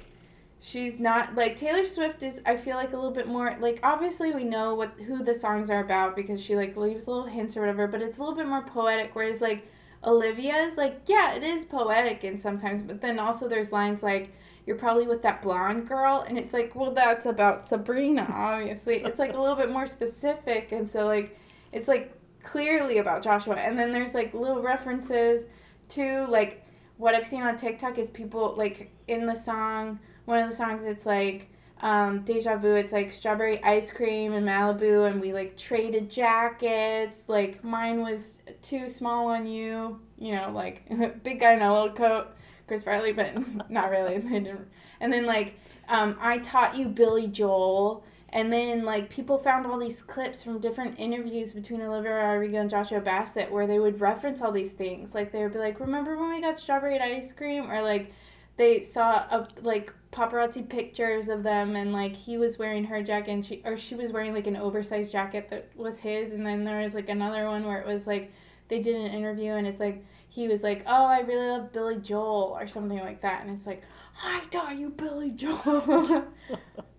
she's 0.59 0.99
not 0.99 1.35
like 1.35 1.57
Taylor 1.57 1.85
Swift 1.85 2.23
is. 2.23 2.41
I 2.45 2.55
feel 2.55 2.75
like 2.77 2.93
a 2.93 2.95
little 2.95 3.11
bit 3.11 3.27
more 3.27 3.55
like 3.59 3.79
obviously 3.83 4.31
we 4.31 4.43
know 4.45 4.73
what 4.75 4.91
who 5.07 5.23
the 5.23 5.35
songs 5.35 5.69
are 5.69 5.81
about 5.83 6.15
because 6.15 6.41
she 6.41 6.55
like 6.55 6.75
leaves 6.77 7.07
little 7.07 7.25
hints 7.25 7.55
or 7.57 7.59
whatever, 7.59 7.87
but 7.87 8.01
it's 8.01 8.17
a 8.17 8.19
little 8.21 8.35
bit 8.35 8.47
more 8.47 8.61
poetic. 8.63 9.11
Whereas 9.13 9.41
like 9.41 9.67
Olivia's 10.03 10.77
like 10.77 11.01
yeah, 11.07 11.33
it 11.33 11.43
is 11.43 11.65
poetic 11.65 12.23
and 12.23 12.39
sometimes, 12.39 12.81
but 12.81 13.01
then 13.01 13.19
also 13.19 13.47
there's 13.47 13.71
lines 13.71 14.01
like 14.01 14.31
you're 14.65 14.77
probably 14.77 15.07
with 15.07 15.21
that 15.21 15.41
blonde 15.41 15.87
girl 15.87 16.25
and 16.27 16.37
it's 16.37 16.53
like 16.53 16.75
well 16.75 16.91
that's 16.91 17.25
about 17.25 17.65
Sabrina 17.65 18.27
obviously. 18.31 18.97
it's 18.97 19.19
like 19.19 19.33
a 19.33 19.39
little 19.39 19.55
bit 19.55 19.71
more 19.71 19.87
specific 19.87 20.71
and 20.71 20.89
so 20.89 21.05
like 21.05 21.37
it's 21.71 21.87
like 21.87 22.13
clearly 22.43 22.97
about 22.99 23.23
Joshua 23.23 23.55
and 23.55 23.77
then 23.77 23.91
there's 23.91 24.13
like 24.13 24.33
little 24.33 24.61
references 24.61 25.45
to 25.89 26.25
like 26.27 26.65
what 26.97 27.15
I've 27.15 27.25
seen 27.25 27.41
on 27.41 27.57
TikTok 27.57 27.97
is 27.97 28.09
people 28.09 28.53
like 28.57 28.91
in 29.07 29.25
the 29.25 29.35
song 29.35 29.99
one 30.25 30.39
of 30.39 30.49
the 30.49 30.55
songs 30.55 30.85
it's 30.85 31.05
like 31.05 31.47
um, 31.81 32.21
deja 32.21 32.57
vu 32.57 32.75
it's 32.75 32.91
like 32.91 33.11
strawberry 33.11 33.61
ice 33.63 33.89
cream 33.89 34.33
in 34.33 34.43
malibu 34.43 35.09
and 35.09 35.19
we 35.19 35.33
like 35.33 35.57
traded 35.57 36.11
jackets 36.11 37.23
like 37.27 37.63
mine 37.63 38.01
was 38.01 38.37
too 38.61 38.87
small 38.87 39.27
on 39.29 39.47
you 39.47 39.99
you 40.19 40.35
know 40.35 40.51
like 40.53 40.83
big 41.23 41.39
guy 41.39 41.53
in 41.53 41.61
a 41.61 41.73
little 41.73 41.95
coat 41.95 42.35
chris 42.71 42.83
farley 42.83 43.11
but 43.11 43.35
not 43.69 43.89
really 43.89 44.17
they 44.17 44.39
didn't 44.39 44.65
and 45.01 45.11
then 45.11 45.25
like 45.25 45.55
um, 45.89 46.15
i 46.21 46.37
taught 46.37 46.75
you 46.77 46.87
billy 46.87 47.27
joel 47.27 48.01
and 48.33 48.51
then 48.51 48.85
like 48.85 49.09
people 49.09 49.37
found 49.37 49.65
all 49.67 49.77
these 49.77 50.01
clips 50.01 50.41
from 50.41 50.61
different 50.61 50.97
interviews 50.97 51.51
between 51.51 51.81
Olivia 51.81 52.13
Rodrigo 52.13 52.61
and 52.61 52.69
Joshua 52.69 53.01
Bassett 53.01 53.51
where 53.51 53.67
they 53.67 53.77
would 53.77 53.99
reference 53.99 54.41
all 54.41 54.53
these 54.53 54.71
things. 54.71 55.13
Like 55.13 55.33
they 55.33 55.43
would 55.43 55.51
be 55.51 55.59
like, 55.59 55.81
"Remember 55.81 56.17
when 56.17 56.31
we 56.31 56.39
got 56.39 56.57
strawberry 56.57 56.97
ice 56.97 57.33
cream?" 57.33 57.69
Or 57.69 57.81
like 57.81 58.13
they 58.55 58.83
saw 58.83 59.25
a 59.29 59.47
like 59.61 59.93
paparazzi 60.11 60.67
pictures 60.67 61.29
of 61.29 61.41
them 61.43 61.75
and 61.75 61.93
like 61.93 62.15
he 62.15 62.37
was 62.37 62.59
wearing 62.59 62.83
her 62.83 63.01
jacket 63.01 63.31
and 63.31 63.45
she 63.45 63.61
or 63.65 63.77
she 63.77 63.95
was 63.95 64.11
wearing 64.11 64.33
like 64.33 64.47
an 64.47 64.57
oversized 64.57 65.11
jacket 65.11 65.49
that 65.49 65.69
was 65.75 65.99
his 65.99 66.31
and 66.31 66.45
then 66.45 66.65
there 66.65 66.81
was 66.81 66.93
like 66.93 67.07
another 67.07 67.45
one 67.45 67.65
where 67.65 67.79
it 67.79 67.87
was 67.87 68.05
like 68.07 68.31
they 68.67 68.79
did 68.81 68.95
an 68.95 69.07
interview 69.07 69.53
and 69.53 69.65
it's 69.65 69.79
like 69.79 70.03
he 70.33 70.47
was 70.47 70.63
like, 70.63 70.83
"Oh, 70.87 71.05
I 71.05 71.19
really 71.19 71.45
love 71.47 71.71
Billy 71.71 71.97
Joel" 71.97 72.57
or 72.59 72.65
something 72.65 72.97
like 72.99 73.21
that 73.21 73.45
and 73.45 73.53
it's 73.55 73.67
like, 73.67 73.83
"I 74.23 74.43
taught 74.49 74.75
you 74.77 74.89
Billy 74.89 75.31
Joel." 75.31 76.25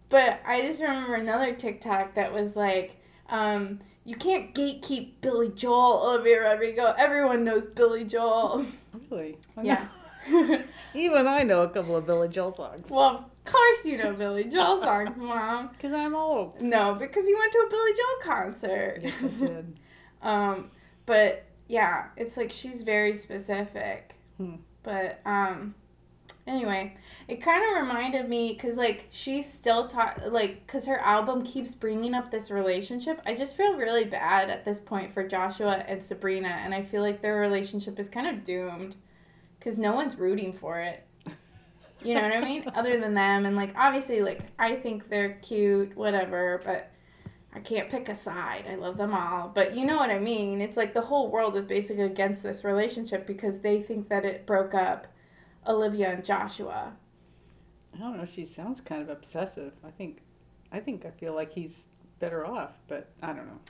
But 0.08 0.40
I 0.46 0.60
just 0.60 0.82
remember 0.82 1.14
another 1.14 1.54
TikTok 1.54 2.16
that 2.16 2.30
was 2.34 2.54
like, 2.54 2.96
um, 3.30 3.80
you 4.04 4.14
can't 4.14 4.52
gatekeep 4.54 5.12
Billy 5.22 5.48
Joel, 5.48 6.02
Olivia 6.06 6.42
Rodrigo. 6.42 6.94
Everyone 6.98 7.44
knows 7.44 7.64
Billy 7.64 8.04
Joel. 8.04 8.66
Really? 9.10 9.38
I 9.56 9.62
yeah. 9.70 9.88
know- 10.30 10.62
Even 10.94 11.26
I 11.26 11.44
know 11.44 11.62
a 11.62 11.68
couple 11.70 11.96
of 11.96 12.04
Billy 12.04 12.28
Joel 12.28 12.52
songs. 12.52 12.90
well, 12.90 13.30
of 13.46 13.50
course 13.50 13.84
you 13.86 13.96
know 13.96 14.12
Billy 14.12 14.44
Joel 14.44 14.80
songs, 14.82 15.16
Mom. 15.16 15.70
Because 15.72 15.94
I'm 15.94 16.14
old. 16.14 16.60
No, 16.60 16.94
because 16.94 17.26
you 17.26 17.38
went 17.38 17.50
to 17.52 17.58
a 17.60 17.70
Billy 17.70 17.92
Joel 17.96 18.34
concert. 18.34 18.98
Yes, 19.02 19.14
I 19.22 19.26
did. 19.46 19.78
um, 20.20 20.70
but 21.06 21.44
yeah, 21.72 22.08
it's 22.18 22.36
like 22.36 22.50
she's 22.50 22.82
very 22.82 23.14
specific. 23.14 24.14
Hmm. 24.36 24.56
But 24.82 25.20
um, 25.24 25.74
Anyway, 26.44 26.96
it 27.28 27.40
kind 27.40 27.64
of 27.64 27.80
reminded 27.80 28.28
me 28.28 28.52
because 28.52 28.76
like 28.76 29.06
she's 29.10 29.50
still 29.50 29.86
ta- 29.86 30.16
like 30.26 30.66
because 30.66 30.84
her 30.84 30.98
album 30.98 31.44
keeps 31.44 31.72
bringing 31.72 32.14
up 32.14 32.32
this 32.32 32.50
relationship. 32.50 33.20
I 33.24 33.36
just 33.36 33.56
feel 33.56 33.76
really 33.76 34.04
bad 34.04 34.50
at 34.50 34.64
this 34.64 34.80
point 34.80 35.14
for 35.14 35.26
Joshua 35.26 35.84
and 35.86 36.02
Sabrina, 36.02 36.48
and 36.48 36.74
I 36.74 36.82
feel 36.82 37.00
like 37.00 37.22
their 37.22 37.36
relationship 37.36 38.00
is 38.00 38.08
kind 38.08 38.26
of 38.26 38.42
doomed 38.42 38.96
because 39.58 39.78
no 39.78 39.94
one's 39.94 40.16
rooting 40.16 40.52
for 40.52 40.80
it. 40.80 41.06
You 42.02 42.16
know 42.16 42.22
what 42.22 42.32
I 42.32 42.40
mean? 42.40 42.64
Other 42.74 42.98
than 42.98 43.14
them, 43.14 43.46
and 43.46 43.54
like 43.54 43.74
obviously, 43.76 44.20
like 44.20 44.40
I 44.58 44.74
think 44.74 45.08
they're 45.08 45.34
cute, 45.42 45.96
whatever, 45.96 46.60
but. 46.64 46.88
I 47.54 47.60
can't 47.60 47.90
pick 47.90 48.08
a 48.08 48.16
side. 48.16 48.64
I 48.68 48.76
love 48.76 48.96
them 48.96 49.14
all. 49.14 49.50
But 49.54 49.76
you 49.76 49.84
know 49.84 49.96
what 49.96 50.10
I 50.10 50.18
mean? 50.18 50.60
It's 50.60 50.76
like 50.76 50.94
the 50.94 51.02
whole 51.02 51.30
world 51.30 51.56
is 51.56 51.64
basically 51.64 52.04
against 52.04 52.42
this 52.42 52.64
relationship 52.64 53.26
because 53.26 53.58
they 53.58 53.82
think 53.82 54.08
that 54.08 54.24
it 54.24 54.46
broke 54.46 54.74
up 54.74 55.06
Olivia 55.66 56.12
and 56.12 56.24
Joshua. 56.24 56.92
I 57.94 57.98
don't 57.98 58.16
know. 58.16 58.24
She 58.24 58.46
sounds 58.46 58.80
kind 58.80 59.02
of 59.02 59.10
obsessive. 59.10 59.72
I 59.84 59.90
think, 59.90 60.22
I 60.72 60.80
think 60.80 61.04
I 61.04 61.10
feel 61.10 61.34
like 61.34 61.52
he's 61.52 61.84
better 62.20 62.46
off, 62.46 62.72
but 62.88 63.10
I 63.22 63.28
don't 63.28 63.46
know. 63.46 63.60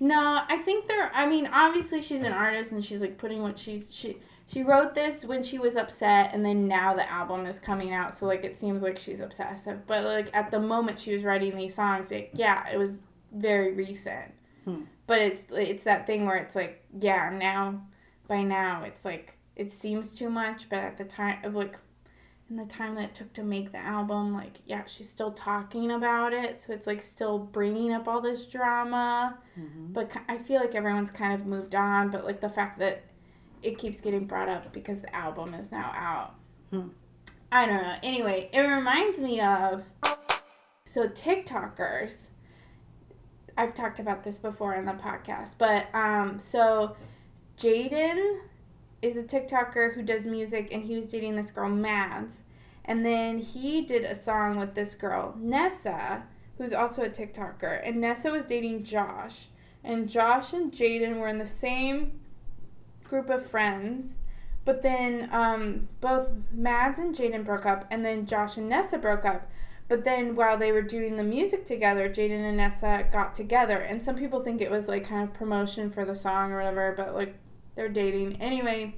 No, 0.00 0.42
I 0.48 0.58
think 0.58 0.86
they're. 0.86 1.10
I 1.14 1.26
mean, 1.26 1.46
obviously 1.46 2.02
she's 2.02 2.22
an 2.22 2.32
artist 2.32 2.72
and 2.72 2.84
she's 2.84 3.00
like 3.00 3.16
putting 3.16 3.42
what 3.42 3.58
she 3.58 3.84
she 3.90 4.18
she 4.46 4.62
wrote 4.62 4.94
this 4.94 5.24
when 5.24 5.42
she 5.42 5.58
was 5.58 5.76
upset, 5.76 6.34
and 6.34 6.44
then 6.44 6.66
now 6.66 6.94
the 6.94 7.10
album 7.10 7.46
is 7.46 7.58
coming 7.58 7.92
out, 7.92 8.14
so 8.14 8.26
like 8.26 8.44
it 8.44 8.56
seems 8.56 8.82
like 8.82 8.98
she's 8.98 9.20
obsessive. 9.20 9.86
But 9.86 10.04
like 10.04 10.30
at 10.34 10.50
the 10.50 10.58
moment 10.58 10.98
she 10.98 11.14
was 11.14 11.24
writing 11.24 11.56
these 11.56 11.74
songs, 11.74 12.10
it, 12.10 12.30
yeah, 12.34 12.68
it 12.68 12.76
was 12.76 12.98
very 13.34 13.74
recent. 13.74 14.32
Hmm. 14.64 14.82
But 15.06 15.20
it's 15.20 15.44
it's 15.50 15.84
that 15.84 16.06
thing 16.06 16.24
where 16.26 16.36
it's 16.36 16.54
like, 16.54 16.84
yeah, 16.98 17.30
now 17.30 17.82
by 18.26 18.42
now 18.42 18.84
it's 18.84 19.04
like 19.04 19.36
it 19.56 19.70
seems 19.70 20.10
too 20.10 20.30
much, 20.30 20.68
but 20.68 20.78
at 20.78 20.96
the 20.96 21.04
time 21.04 21.38
of 21.44 21.54
like 21.54 21.78
in 22.50 22.56
the 22.56 22.64
time 22.66 22.94
that 22.94 23.04
it 23.04 23.14
took 23.14 23.32
to 23.34 23.42
make 23.42 23.72
the 23.72 23.78
album, 23.78 24.32
like 24.32 24.58
yeah, 24.66 24.84
she's 24.86 25.08
still 25.08 25.32
talking 25.32 25.92
about 25.92 26.32
it, 26.32 26.60
so 26.60 26.72
it's 26.72 26.86
like 26.86 27.02
still 27.02 27.38
bringing 27.38 27.92
up 27.92 28.08
all 28.08 28.20
this 28.20 28.46
drama. 28.46 29.38
hmm 29.54 29.92
But 29.92 30.10
I 30.28 30.38
feel 30.38 30.60
like 30.60 30.74
everyone's 30.74 31.10
kind 31.10 31.34
of 31.38 31.46
moved 31.46 31.74
on, 31.74 32.10
but 32.10 32.24
like 32.24 32.40
the 32.40 32.48
fact 32.48 32.78
that 32.78 33.04
it 33.62 33.78
keeps 33.78 34.00
getting 34.00 34.26
brought 34.26 34.48
up 34.48 34.72
because 34.72 35.00
the 35.00 35.14
album 35.14 35.54
is 35.54 35.72
now 35.72 35.92
out. 35.96 36.34
Hmm. 36.70 36.88
I 37.50 37.66
don't 37.66 37.82
know. 37.82 37.96
Anyway, 38.02 38.50
it 38.52 38.60
reminds 38.60 39.18
me 39.18 39.40
of 39.40 39.84
so 40.86 41.08
TikTokers. 41.08 42.26
I've 43.56 43.74
talked 43.74 44.00
about 44.00 44.24
this 44.24 44.38
before 44.38 44.74
in 44.74 44.84
the 44.84 44.92
podcast, 44.92 45.54
but 45.58 45.86
um, 45.94 46.40
so 46.42 46.96
Jaden 47.58 48.40
is 49.02 49.16
a 49.16 49.22
TikToker 49.22 49.94
who 49.94 50.02
does 50.02 50.26
music, 50.26 50.68
and 50.72 50.82
he 50.82 50.94
was 50.96 51.06
dating 51.06 51.36
this 51.36 51.50
girl 51.50 51.70
Mads, 51.70 52.42
and 52.84 53.04
then 53.04 53.38
he 53.38 53.82
did 53.82 54.04
a 54.04 54.14
song 54.14 54.56
with 54.56 54.74
this 54.74 54.94
girl 54.94 55.34
Nessa, 55.38 56.24
who's 56.58 56.72
also 56.72 57.02
a 57.02 57.10
TikToker, 57.10 57.80
and 57.86 58.00
Nessa 58.00 58.30
was 58.30 58.44
dating 58.44 58.84
Josh, 58.84 59.46
and 59.82 60.08
Josh 60.08 60.52
and 60.52 60.72
Jaden 60.72 61.18
were 61.18 61.28
in 61.28 61.38
the 61.38 61.46
same 61.46 62.20
group 63.04 63.30
of 63.30 63.46
friends. 63.46 64.14
But 64.64 64.82
then 64.82 65.28
um, 65.30 65.88
both 66.00 66.30
Mads 66.50 66.98
and 66.98 67.14
Jaden 67.14 67.44
broke 67.44 67.66
up, 67.66 67.86
and 67.90 68.04
then 68.04 68.24
Josh 68.24 68.56
and 68.56 68.68
Nessa 68.68 68.96
broke 68.96 69.26
up. 69.26 69.50
But 69.86 70.04
then 70.04 70.34
while 70.34 70.56
they 70.56 70.72
were 70.72 70.82
doing 70.82 71.16
the 71.16 71.22
music 71.22 71.64
together, 71.66 72.08
Jaden 72.08 72.48
and 72.48 72.56
Nessa 72.56 73.06
got 73.12 73.34
together. 73.34 73.78
And 73.78 74.02
some 74.02 74.16
people 74.16 74.42
think 74.42 74.60
it 74.60 74.70
was 74.70 74.88
like 74.88 75.06
kind 75.06 75.28
of 75.28 75.34
promotion 75.34 75.90
for 75.90 76.04
the 76.04 76.16
song 76.16 76.52
or 76.52 76.56
whatever, 76.56 76.94
but 76.96 77.14
like 77.14 77.34
they're 77.74 77.88
dating. 77.88 78.40
Anyway, 78.40 78.94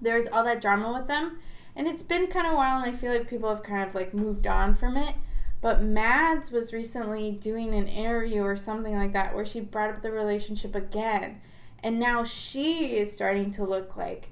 there's 0.00 0.26
all 0.26 0.44
that 0.44 0.60
drama 0.60 0.92
with 0.92 1.08
them. 1.08 1.38
And 1.76 1.86
it's 1.86 2.02
been 2.02 2.26
kind 2.26 2.46
of 2.46 2.52
a 2.52 2.56
while, 2.56 2.82
and 2.82 2.94
I 2.94 2.98
feel 2.98 3.12
like 3.12 3.30
people 3.30 3.48
have 3.48 3.62
kind 3.62 3.88
of 3.88 3.94
like 3.94 4.12
moved 4.12 4.46
on 4.46 4.74
from 4.74 4.96
it. 4.96 5.14
But 5.62 5.82
Mads 5.82 6.50
was 6.50 6.72
recently 6.72 7.32
doing 7.32 7.74
an 7.74 7.86
interview 7.86 8.42
or 8.42 8.56
something 8.56 8.94
like 8.94 9.12
that 9.12 9.34
where 9.34 9.46
she 9.46 9.60
brought 9.60 9.90
up 9.90 10.02
the 10.02 10.10
relationship 10.10 10.74
again. 10.74 11.40
And 11.82 11.98
now 11.98 12.24
she 12.24 12.96
is 12.96 13.12
starting 13.12 13.50
to 13.52 13.64
look 13.64 13.96
like 13.96 14.28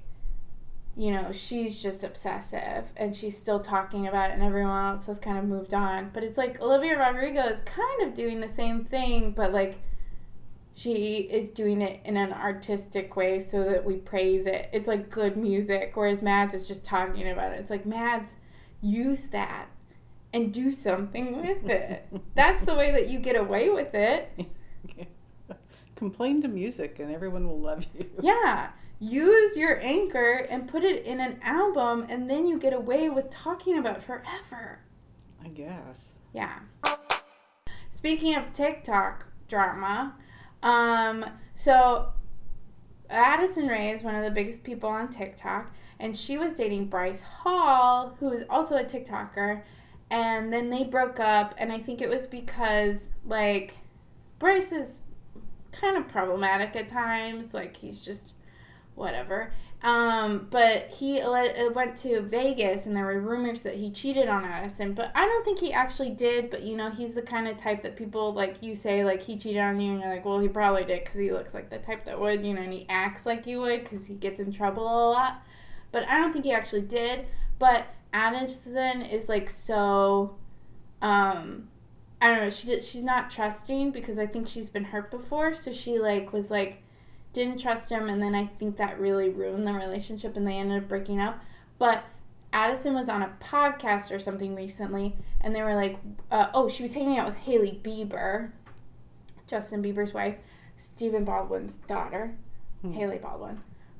you 0.99 1.11
know, 1.11 1.31
she's 1.31 1.81
just 1.81 2.03
obsessive 2.03 2.83
and 2.97 3.15
she's 3.15 3.37
still 3.37 3.61
talking 3.61 4.07
about 4.07 4.31
it, 4.31 4.33
and 4.33 4.43
everyone 4.43 4.95
else 4.95 5.05
has 5.05 5.17
kind 5.17 5.37
of 5.37 5.45
moved 5.45 5.73
on. 5.73 6.09
But 6.13 6.25
it's 6.25 6.37
like 6.37 6.61
Olivia 6.61 6.99
Rodrigo 6.99 7.43
is 7.43 7.61
kind 7.61 8.01
of 8.01 8.13
doing 8.13 8.41
the 8.41 8.49
same 8.49 8.83
thing, 8.83 9.31
but 9.31 9.53
like 9.53 9.79
she 10.73 11.29
is 11.31 11.51
doing 11.51 11.81
it 11.81 12.01
in 12.03 12.17
an 12.17 12.33
artistic 12.33 13.15
way 13.15 13.39
so 13.39 13.63
that 13.63 13.85
we 13.85 13.95
praise 13.95 14.45
it. 14.45 14.69
It's 14.73 14.89
like 14.89 15.09
good 15.09 15.37
music, 15.37 15.93
whereas 15.93 16.21
Mads 16.21 16.53
is 16.53 16.67
just 16.67 16.83
talking 16.83 17.29
about 17.29 17.53
it. 17.53 17.61
It's 17.61 17.69
like, 17.69 17.85
Mads, 17.85 18.31
use 18.81 19.23
that 19.31 19.67
and 20.33 20.53
do 20.53 20.69
something 20.69 21.37
with 21.37 21.69
it. 21.69 22.07
That's 22.35 22.65
the 22.65 22.75
way 22.75 22.91
that 22.91 23.07
you 23.07 23.19
get 23.19 23.37
away 23.37 23.69
with 23.69 23.93
it. 23.93 24.31
Complain 25.95 26.41
to 26.41 26.49
music, 26.49 26.99
and 26.99 27.09
everyone 27.09 27.47
will 27.47 27.61
love 27.61 27.85
you. 27.97 28.09
Yeah. 28.21 28.71
Use 28.99 29.55
your 29.55 29.79
anchor 29.81 30.45
and 30.49 30.67
put 30.67 30.83
it 30.83 31.05
in 31.05 31.21
an 31.21 31.39
album, 31.41 32.05
and 32.09 32.29
then 32.29 32.45
you 32.45 32.59
get 32.59 32.73
away 32.73 33.09
with 33.09 33.29
talking 33.29 33.77
about 33.77 34.03
forever. 34.03 34.79
I 35.43 35.47
guess. 35.47 36.11
Yeah. 36.33 36.59
Speaking 37.89 38.35
of 38.35 38.51
TikTok 38.53 39.25
drama, 39.47 40.15
um, 40.63 41.25
so 41.55 42.11
Addison 43.09 43.67
Rae 43.67 43.91
is 43.91 44.03
one 44.03 44.15
of 44.15 44.23
the 44.23 44.31
biggest 44.31 44.63
people 44.63 44.89
on 44.89 45.09
TikTok, 45.09 45.73
and 45.99 46.15
she 46.15 46.37
was 46.37 46.53
dating 46.53 46.87
Bryce 46.87 47.21
Hall, 47.21 48.15
who 48.19 48.31
is 48.31 48.43
also 48.49 48.75
a 48.75 48.83
TikToker, 48.83 49.63
and 50.11 50.51
then 50.51 50.69
they 50.69 50.83
broke 50.83 51.19
up, 51.19 51.55
and 51.57 51.71
I 51.71 51.79
think 51.79 52.01
it 52.01 52.09
was 52.09 52.25
because 52.27 53.09
like 53.25 53.75
Bryce 54.39 54.71
is 54.71 54.99
kind 55.71 55.97
of 55.97 56.07
problematic 56.07 56.75
at 56.75 56.89
times, 56.89 57.53
like 57.53 57.77
he's 57.77 58.01
just 58.01 58.33
whatever. 58.99 59.51
Um, 59.81 60.47
but 60.51 60.89
he 60.89 61.23
le- 61.23 61.71
went 61.71 61.95
to 61.99 62.19
Vegas, 62.21 62.85
and 62.85 62.95
there 62.95 63.05
were 63.05 63.21
rumors 63.21 63.61
that 63.61 63.75
he 63.75 63.89
cheated 63.89 64.27
on 64.27 64.43
Addison. 64.43 64.93
But 64.93 65.11
I 65.15 65.25
don't 65.25 65.45
think 65.45 65.59
he 65.59 65.71
actually 65.71 66.09
did. 66.09 66.49
But 66.49 66.63
you 66.63 66.75
know, 66.75 66.89
he's 66.89 67.13
the 67.13 67.21
kind 67.21 67.47
of 67.47 67.57
type 67.57 67.81
that 67.83 67.95
people 67.95 68.33
like 68.33 68.61
you 68.61 68.75
say 68.75 69.05
like 69.05 69.23
he 69.23 69.37
cheated 69.37 69.61
on 69.61 69.79
you, 69.79 69.93
and 69.93 70.01
you're 70.01 70.09
like, 70.09 70.25
well, 70.25 70.39
he 70.39 70.49
probably 70.49 70.83
did 70.83 71.05
because 71.05 71.19
he 71.19 71.31
looks 71.31 71.53
like 71.53 71.69
the 71.69 71.79
type 71.79 72.05
that 72.05 72.19
would, 72.19 72.45
you 72.45 72.53
know, 72.53 72.61
and 72.61 72.73
he 72.73 72.85
acts 72.89 73.25
like 73.25 73.45
he 73.45 73.55
would 73.55 73.83
because 73.83 74.05
he 74.05 74.15
gets 74.15 74.39
in 74.39 74.51
trouble 74.51 74.83
a 74.83 75.09
lot. 75.11 75.41
But 75.91 76.07
I 76.07 76.19
don't 76.19 76.33
think 76.33 76.45
he 76.45 76.51
actually 76.51 76.81
did. 76.81 77.25
But 77.57 77.87
Addison 78.11 79.01
is 79.03 79.29
like 79.29 79.49
so, 79.49 80.35
um, 81.01 81.69
I 82.21 82.27
don't 82.27 82.41
know. 82.41 82.49
She 82.49 82.67
did, 82.67 82.83
she's 82.83 83.03
not 83.03 83.31
trusting 83.31 83.91
because 83.91 84.19
I 84.19 84.27
think 84.27 84.49
she's 84.49 84.67
been 84.67 84.83
hurt 84.83 85.09
before. 85.09 85.55
So 85.55 85.71
she 85.71 85.99
like 85.99 86.33
was 86.33 86.51
like 86.51 86.83
didn't 87.33 87.59
trust 87.59 87.89
him 87.89 88.09
and 88.09 88.21
then 88.21 88.33
I 88.35 88.45
think 88.59 88.77
that 88.77 88.99
really 88.99 89.29
ruined 89.29 89.67
the 89.67 89.73
relationship 89.73 90.35
and 90.35 90.47
they 90.47 90.57
ended 90.57 90.83
up 90.83 90.89
breaking 90.89 91.19
up. 91.19 91.39
But 91.77 92.03
Addison 92.51 92.93
was 92.95 93.07
on 93.09 93.21
a 93.21 93.31
podcast 93.41 94.11
or 94.11 94.19
something 94.19 94.55
recently 94.55 95.15
and 95.41 95.55
they 95.55 95.61
were 95.61 95.75
like, 95.75 95.97
uh, 96.31 96.47
oh, 96.53 96.67
she 96.69 96.81
was 96.83 96.93
hanging 96.93 97.17
out 97.19 97.27
with 97.27 97.37
Hailey 97.37 97.79
Bieber, 97.83 98.49
Justin 99.47 99.81
Bieber's 99.83 100.13
wife, 100.13 100.35
Stephen 100.77 101.23
Baldwin's 101.25 101.75
daughter, 101.87 102.35
Hmm. 102.81 102.93
Hailey 102.93 103.17
Baldwin. 103.17 103.59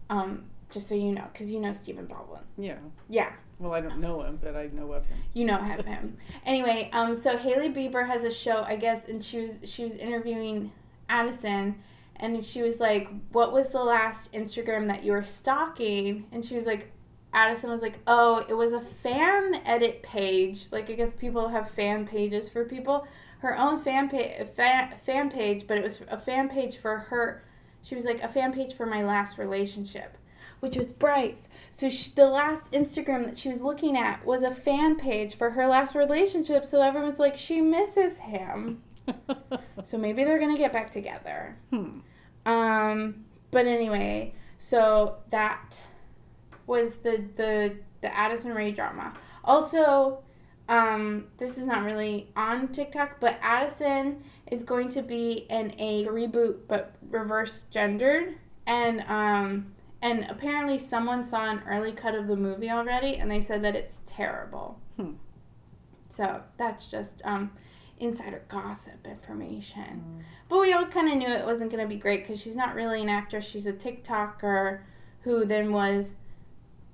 Um, 0.09 0.45
just 0.69 0.87
so 0.87 0.95
you 0.95 1.11
know, 1.11 1.25
because 1.33 1.51
you 1.51 1.59
know 1.59 1.73
Stephen 1.73 2.05
Baldwin. 2.05 2.39
Yeah. 2.57 2.77
Yeah, 3.09 3.31
Well, 3.59 3.73
I 3.73 3.81
don't 3.81 3.99
know 3.99 4.21
him, 4.23 4.39
but 4.41 4.55
I 4.55 4.69
know 4.73 4.93
of 4.93 5.05
him. 5.05 5.17
you 5.33 5.45
know 5.45 5.57
have 5.57 5.85
him. 5.85 6.17
Anyway, 6.45 6.89
um, 6.93 7.19
so 7.19 7.37
Hailey 7.37 7.69
Bieber 7.69 8.07
has 8.07 8.23
a 8.23 8.31
show, 8.31 8.63
I 8.63 8.75
guess, 8.77 9.09
and 9.09 9.21
she 9.23 9.39
was 9.41 9.53
she 9.69 9.83
was 9.83 9.93
interviewing 9.95 10.71
Addison, 11.09 11.75
and 12.19 12.43
she 12.45 12.61
was 12.61 12.79
like, 12.79 13.07
"What 13.31 13.53
was 13.53 13.69
the 13.69 13.83
last 13.83 14.31
Instagram 14.33 14.87
that 14.87 15.03
you 15.03 15.11
were 15.13 15.23
stalking?" 15.23 16.25
And 16.31 16.43
she 16.43 16.55
was 16.55 16.65
like, 16.65 16.91
Addison 17.33 17.69
was 17.69 17.81
like, 17.81 17.99
"Oh, 18.07 18.45
it 18.49 18.53
was 18.53 18.73
a 18.73 18.81
fan 18.81 19.55
edit 19.65 20.01
page. 20.03 20.67
Like 20.71 20.89
I 20.89 20.93
guess 20.93 21.13
people 21.13 21.47
have 21.47 21.69
fan 21.71 22.07
pages 22.07 22.49
for 22.49 22.65
people. 22.65 23.07
Her 23.39 23.57
own 23.57 23.79
fan 23.79 24.09
page, 24.09 24.47
fan, 24.55 24.95
fan 25.05 25.29
page, 25.29 25.65
but 25.67 25.77
it 25.77 25.83
was 25.83 26.01
a 26.09 26.17
fan 26.17 26.49
page 26.49 26.77
for 26.77 26.97
her. 26.97 27.43
She 27.83 27.95
was 27.95 28.03
like 28.05 28.21
a 28.21 28.27
fan 28.27 28.51
page 28.53 28.73
for 28.73 28.85
my 28.85 29.03
last 29.03 29.37
relationship." 29.37 30.17
Which 30.59 30.75
was 30.75 30.91
Bryce. 30.91 31.47
So 31.71 31.87
she, 31.87 32.11
the 32.11 32.27
last 32.27 32.73
Instagram 32.73 33.25
that 33.27 33.37
she 33.37 33.47
was 33.47 33.61
looking 33.61 33.95
at 33.95 34.25
was 34.25 34.43
a 34.43 34.51
fan 34.53 34.97
page 34.97 35.35
for 35.35 35.49
her 35.51 35.65
last 35.67 35.95
relationship. 35.95 36.65
So 36.65 36.81
everyone's 36.81 37.17
like, 37.17 37.37
she 37.37 37.61
misses 37.61 38.17
him. 38.17 38.83
So 39.83 39.97
maybe 39.97 40.23
they're 40.23 40.39
gonna 40.39 40.57
get 40.57 40.73
back 40.73 40.91
together. 40.91 41.57
hmm. 41.69 41.99
Um, 42.45 43.25
but 43.51 43.65
anyway, 43.65 44.33
so 44.57 45.17
that 45.31 45.81
was 46.67 46.93
the 47.03 47.23
the 47.35 47.75
the 48.01 48.15
Addison 48.15 48.53
Rae 48.53 48.71
drama. 48.71 49.13
Also, 49.43 50.19
um, 50.67 51.25
this 51.37 51.57
is 51.57 51.65
not 51.65 51.83
really 51.83 52.31
on 52.35 52.67
TikTok, 52.69 53.19
but 53.19 53.39
Addison 53.41 54.23
is 54.47 54.63
going 54.63 54.89
to 54.89 55.01
be 55.01 55.47
in 55.49 55.73
a 55.79 56.05
reboot, 56.05 56.57
but 56.67 56.95
reverse 57.09 57.65
gendered, 57.71 58.35
and 58.67 59.01
um, 59.07 59.73
and 60.01 60.25
apparently 60.29 60.77
someone 60.77 61.23
saw 61.23 61.49
an 61.49 61.61
early 61.67 61.91
cut 61.91 62.15
of 62.15 62.27
the 62.27 62.35
movie 62.35 62.69
already, 62.69 63.15
and 63.17 63.29
they 63.29 63.41
said 63.41 63.63
that 63.63 63.75
it's 63.75 63.99
terrible. 64.05 64.79
Hmm. 64.95 65.13
So 66.09 66.41
that's 66.57 66.89
just 66.91 67.21
um, 67.25 67.51
insider 67.99 68.41
gossip 68.47 69.05
information. 69.05 70.03
Mm. 70.05 70.23
But 70.47 70.59
we 70.59 70.73
all 70.73 70.85
kind 70.85 71.09
of 71.09 71.17
knew 71.17 71.27
it 71.27 71.45
wasn't 71.45 71.71
going 71.71 71.83
to 71.83 71.87
be 71.87 71.99
great 71.99 72.25
because 72.25 72.41
she's 72.41 72.55
not 72.55 72.75
really 72.75 73.01
an 73.01 73.09
actress. 73.09 73.45
She's 73.45 73.67
a 73.67 73.73
TikToker 73.73 74.81
who 75.21 75.45
then 75.45 75.71
was 75.71 76.15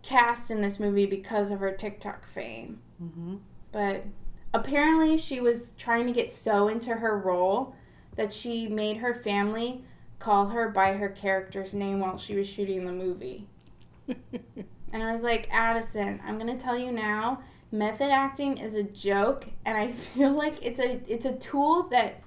cast 0.01 0.51
in 0.51 0.61
this 0.61 0.79
movie 0.79 1.05
because 1.05 1.51
of 1.51 1.59
her 1.59 1.71
TikTok 1.71 2.27
fame. 2.27 2.79
Mm-hmm. 3.01 3.35
But 3.71 4.05
apparently, 4.53 5.17
she 5.17 5.39
was 5.39 5.73
trying 5.77 6.07
to 6.07 6.13
get 6.13 6.31
so 6.31 6.67
into 6.67 6.95
her 6.95 7.17
role 7.19 7.75
that 8.15 8.33
she 8.33 8.67
made 8.67 8.97
her 8.97 9.13
family 9.13 9.83
call 10.19 10.47
her 10.47 10.69
by 10.69 10.93
her 10.93 11.09
character's 11.09 11.73
name 11.73 11.99
while 11.99 12.17
she 12.17 12.35
was 12.35 12.47
shooting 12.47 12.85
the 12.85 12.91
movie. 12.91 13.47
And 14.95 15.03
I 15.03 15.11
was 15.11 15.23
like, 15.23 15.49
Addison, 15.51 16.21
I'm 16.25 16.37
gonna 16.37 16.57
tell 16.57 16.77
you 16.77 16.89
now, 16.89 17.41
method 17.75 18.09
acting 18.11 18.57
is 18.57 18.75
a 18.75 18.83
joke, 18.83 19.45
and 19.65 19.77
I 19.77 19.91
feel 20.13 20.31
like 20.31 20.63
it's 20.65 20.79
a 20.79 21.01
it's 21.07 21.25
a 21.25 21.33
tool 21.35 21.83
that 21.89 22.21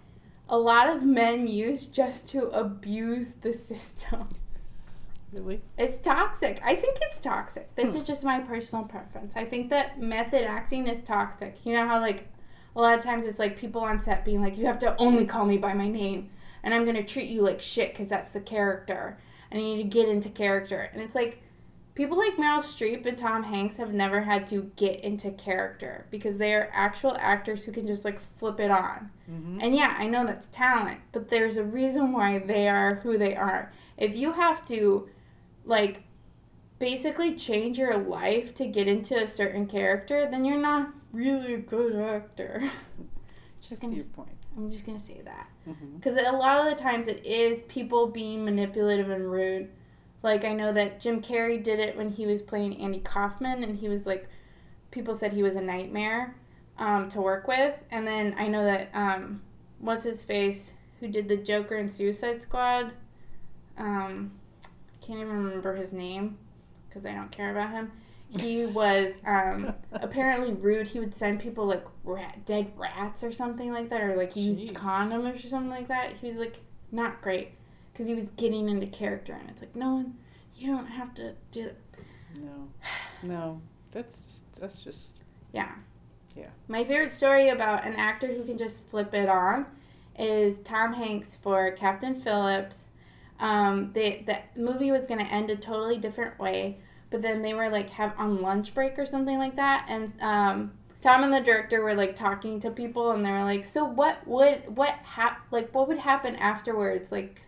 a 0.49 0.59
lot 0.59 0.88
of 0.88 1.02
men 1.02 1.47
use 1.47 1.87
just 1.87 2.26
to 2.28 2.49
abuse 2.50 3.33
the 3.43 3.52
system. 3.52 4.28
really? 5.33 5.61
It's 5.76 5.99
toxic. 5.99 6.59
I 6.64 6.75
think 6.75 6.99
it's 7.02 7.19
toxic. 7.19 7.75
This 7.75 7.90
Hmm. 7.90 7.97
is 7.97 8.02
just 8.02 8.25
my 8.25 8.40
personal 8.40 8.85
preference. 8.85 9.33
I 9.37 9.45
think 9.45 9.69
that 9.71 10.00
method 10.00 10.45
acting 10.49 10.87
is 10.87 11.02
toxic. 11.02 11.55
You 11.67 11.75
know 11.75 11.87
how 11.87 12.00
like 12.00 12.28
a 12.76 12.81
lot 12.81 12.97
of 12.97 13.05
times 13.05 13.25
it's 13.26 13.38
like 13.38 13.59
people 13.59 13.83
on 13.83 14.00
set 14.00 14.25
being 14.25 14.40
like, 14.40 14.57
"You 14.57 14.67
have 14.67 14.78
to 14.81 14.97
only 14.97 15.26
call 15.26 15.45
me 15.45 15.59
by 15.59 15.75
my 15.75 15.88
name, 15.88 16.31
and 16.62 16.73
I'm 16.73 16.85
gonna 16.87 17.02
treat 17.05 17.28
you 17.28 17.43
like 17.43 17.61
shit 17.61 17.93
because 17.93 18.09
that's 18.09 18.31
the 18.31 18.40
character, 18.40 19.19
and 19.50 19.61
you 19.61 19.69
need 19.76 19.83
to 19.83 19.88
get 19.88 20.09
into 20.09 20.28
character." 20.31 20.88
And 20.95 21.02
it's 21.02 21.14
like 21.14 21.43
people 21.99 22.17
like 22.17 22.37
Meryl 22.37 22.62
Streep 22.62 23.05
and 23.07 23.19
Tom 23.19 23.43
Hanks 23.43 23.76
have 23.76 23.93
never 23.93 24.21
had 24.23 24.47
to 24.47 24.71
get 24.76 25.00
into 25.00 25.33
character 25.33 26.07
because 26.12 26.38
they 26.38 26.55
are 26.55 26.71
actual 26.73 27.17
actors 27.19 27.64
who 27.64 27.73
can 27.73 27.88
just 27.88 28.05
like 28.05 28.21
flip 28.38 28.61
it 28.61 28.71
on. 28.71 29.11
Mm-hmm. 29.28 29.59
And 29.61 29.75
yeah, 29.75 29.97
I 29.99 30.07
know 30.07 30.25
that's 30.25 30.47
talent, 30.47 31.00
but 31.11 31.28
there's 31.28 31.57
a 31.57 31.64
reason 31.64 32.12
why 32.12 32.38
they 32.38 32.69
are 32.69 32.95
who 33.02 33.19
they 33.19 33.35
are. 33.35 33.73
If 33.97 34.17
you 34.17 34.31
have 34.31 34.64
to, 34.67 35.09
like, 35.64 36.05
basically 36.78 37.35
change 37.35 37.76
your 37.76 37.97
life 37.97 38.55
to 38.55 38.67
get 38.69 38.87
into 38.87 39.17
a 39.17 39.26
certain 39.26 39.67
character, 39.67 40.28
then 40.31 40.45
you're 40.45 40.57
not 40.57 40.90
really 41.12 41.55
a 41.55 41.59
good 41.59 41.97
actor. 41.97 42.71
just 43.61 43.81
gonna, 43.81 43.97
your 43.97 44.05
point. 44.05 44.31
I'm 44.57 44.71
just 44.71 44.87
gonna 44.87 45.00
say 45.00 45.21
that 45.25 45.49
Mm-hmm. 45.69 45.97
because 45.97 46.14
a 46.14 46.33
lot 46.33 46.67
of 46.67 46.75
the 46.75 46.83
times 46.83 47.09
it 47.09 47.26
is 47.26 47.61
people 47.62 48.07
being 48.07 48.43
manipulative 48.43 49.11
and 49.11 49.31
rude. 49.31 49.69
Like 50.22 50.44
I 50.44 50.52
know 50.52 50.72
that 50.72 51.00
Jim 51.00 51.22
Carrey 51.22 51.62
did 51.62 51.78
it 51.78 51.96
when 51.96 52.10
he 52.10 52.26
was 52.26 52.42
playing 52.42 52.80
Andy 52.80 53.00
Kaufman, 53.00 53.62
and 53.62 53.76
he 53.76 53.88
was 53.88 54.06
like, 54.06 54.28
people 54.90 55.14
said 55.14 55.32
he 55.32 55.42
was 55.42 55.56
a 55.56 55.60
nightmare 55.60 56.34
um, 56.78 57.08
to 57.10 57.20
work 57.20 57.46
with. 57.46 57.75
And 57.90 58.06
then 58.06 58.34
I 58.38 58.48
know 58.48 58.64
that 58.64 58.90
um, 58.94 59.42
what's 59.78 60.04
his 60.04 60.22
face 60.22 60.70
who 61.00 61.08
did 61.08 61.28
the 61.28 61.37
Joker 61.37 61.76
in 61.76 61.88
Suicide 61.88 62.40
Squad. 62.40 62.92
Um, 63.76 64.32
I 64.66 65.06
can't 65.06 65.20
even 65.20 65.44
remember 65.44 65.76
his 65.76 65.92
name 65.92 66.37
because 66.88 67.06
I 67.06 67.12
don't 67.12 67.30
care 67.30 67.52
about 67.52 67.70
him. 67.70 67.92
He 68.28 68.66
was 68.66 69.12
um, 69.25 69.72
apparently 69.92 70.52
rude. 70.52 70.88
He 70.88 70.98
would 70.98 71.14
send 71.14 71.40
people 71.40 71.66
like 71.66 71.84
rat, 72.02 72.44
dead 72.44 72.72
rats 72.76 73.22
or 73.22 73.30
something 73.30 73.72
like 73.72 73.88
that, 73.90 74.00
or 74.00 74.16
like 74.16 74.32
he 74.32 74.42
used 74.42 74.75
condoms 74.75 75.44
or 75.44 75.48
something 75.48 75.70
like 75.70 75.88
that. 75.88 76.14
He 76.20 76.28
was 76.28 76.38
like 76.38 76.56
not 76.90 77.22
great 77.22 77.52
because 77.99 78.07
he 78.07 78.14
was 78.14 78.28
getting 78.37 78.69
into 78.69 78.87
character, 78.87 79.33
and 79.33 79.50
it's 79.50 79.61
like 79.61 79.75
no 79.75 79.95
one, 79.95 80.14
you 80.57 80.69
don't 80.69 80.87
have 80.87 81.12
to 81.17 81.35
do 81.50 81.64
that. 81.64 81.76
No, 82.40 82.69
no, 83.25 83.61
that's 83.90 84.17
just, 84.19 84.61
that's 84.61 84.78
just 84.81 85.09
Yeah. 85.52 85.73
Yeah. 86.37 86.50
My 86.69 86.85
favorite 86.85 87.12
story 87.12 87.49
about 87.49 87.85
an 87.85 87.97
actor 87.97 88.28
who 88.28 88.45
can 88.45 88.57
just 88.57 88.87
flip 88.88 89.12
it 89.14 89.28
on 89.28 89.67
is 90.17 90.59
Tom 90.61 90.93
Hanks 90.93 91.37
for 91.43 91.73
Captain 91.73 92.21
Phillips. 92.21 92.87
Um, 93.40 93.90
they 93.93 94.23
the 94.26 94.61
movie 94.61 94.93
was 94.93 95.07
gonna 95.07 95.25
end 95.25 95.50
a 95.50 95.56
totally 95.56 95.99
different 95.99 96.39
way, 96.39 96.78
but 97.11 97.21
then 97.21 97.43
they 97.43 97.54
were 97.54 97.69
like 97.69 97.91
have 97.91 98.15
on 98.17 98.41
lunch 98.41 98.75
break 98.75 98.97
or 98.97 99.06
something 99.06 99.39
like 99.39 99.56
that, 99.56 99.87
and 99.89 100.13
um, 100.21 100.73
Tom 101.00 101.25
and 101.25 101.32
the 101.32 101.41
director 101.41 101.82
were 101.82 101.95
like 101.95 102.15
talking 102.15 102.61
to 102.61 102.71
people, 102.71 103.11
and 103.11 103.25
they 103.25 103.30
were 103.30 103.45
like, 103.45 103.65
"So 103.65 103.84
what 103.84 104.25
would 104.26 104.76
what 104.76 104.91
hap 105.02 105.47
like 105.50 105.73
what 105.75 105.89
would 105.89 105.99
happen 105.99 106.37
afterwards?" 106.37 107.11
Like, 107.11 107.41